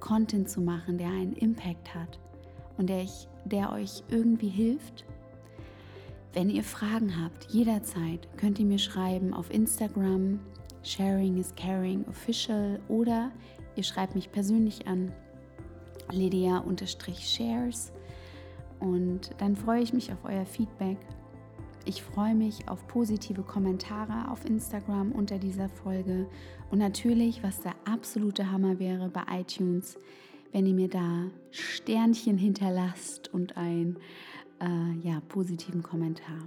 Content 0.00 0.50
zu 0.50 0.60
machen, 0.60 0.98
der 0.98 1.08
einen 1.08 1.32
Impact 1.32 1.94
hat 1.94 2.18
und 2.76 2.90
der, 2.90 3.02
ich, 3.02 3.26
der 3.46 3.72
euch 3.72 4.02
irgendwie 4.10 4.50
hilft 4.50 5.06
wenn 6.34 6.48
ihr 6.48 6.64
Fragen 6.64 7.22
habt, 7.22 7.44
jederzeit 7.50 8.26
könnt 8.38 8.58
ihr 8.58 8.64
mir 8.64 8.78
schreiben 8.78 9.34
auf 9.34 9.52
Instagram, 9.52 10.40
Sharing 10.82 11.36
is 11.36 11.54
Caring 11.56 12.06
Official 12.08 12.80
oder 12.88 13.30
ihr 13.76 13.82
schreibt 13.82 14.14
mich 14.14 14.32
persönlich 14.32 14.86
an, 14.86 15.12
Lydia-Shares 16.12 17.92
und 18.80 19.30
dann 19.38 19.56
freue 19.56 19.82
ich 19.82 19.92
mich 19.92 20.12
auf 20.12 20.24
euer 20.24 20.44
Feedback. 20.44 20.98
Ich 21.84 22.02
freue 22.02 22.34
mich 22.34 22.68
auf 22.68 22.86
positive 22.86 23.42
Kommentare 23.42 24.30
auf 24.30 24.44
Instagram 24.44 25.12
unter 25.12 25.38
dieser 25.38 25.68
Folge 25.68 26.28
und 26.70 26.78
natürlich, 26.78 27.42
was 27.42 27.60
der 27.60 27.74
absolute 27.84 28.50
Hammer 28.50 28.78
wäre 28.78 29.08
bei 29.08 29.22
iTunes, 29.40 29.98
wenn 30.52 30.66
ihr 30.66 30.74
mir 30.74 30.88
da 30.88 31.24
Sternchen 31.50 32.38
hinterlasst 32.38 33.32
und 33.32 33.56
ein 33.56 33.96
äh, 34.60 35.06
ja, 35.06 35.20
positiven 35.28 35.82
Kommentar. 35.82 36.46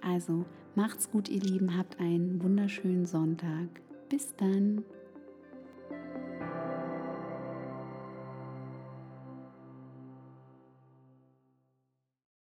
Also 0.00 0.44
macht's 0.74 1.10
gut, 1.10 1.28
ihr 1.28 1.40
Lieben, 1.40 1.76
habt 1.76 2.00
einen 2.00 2.42
wunderschönen 2.42 3.06
Sonntag. 3.06 3.68
Bis 4.08 4.34
dann. 4.36 4.84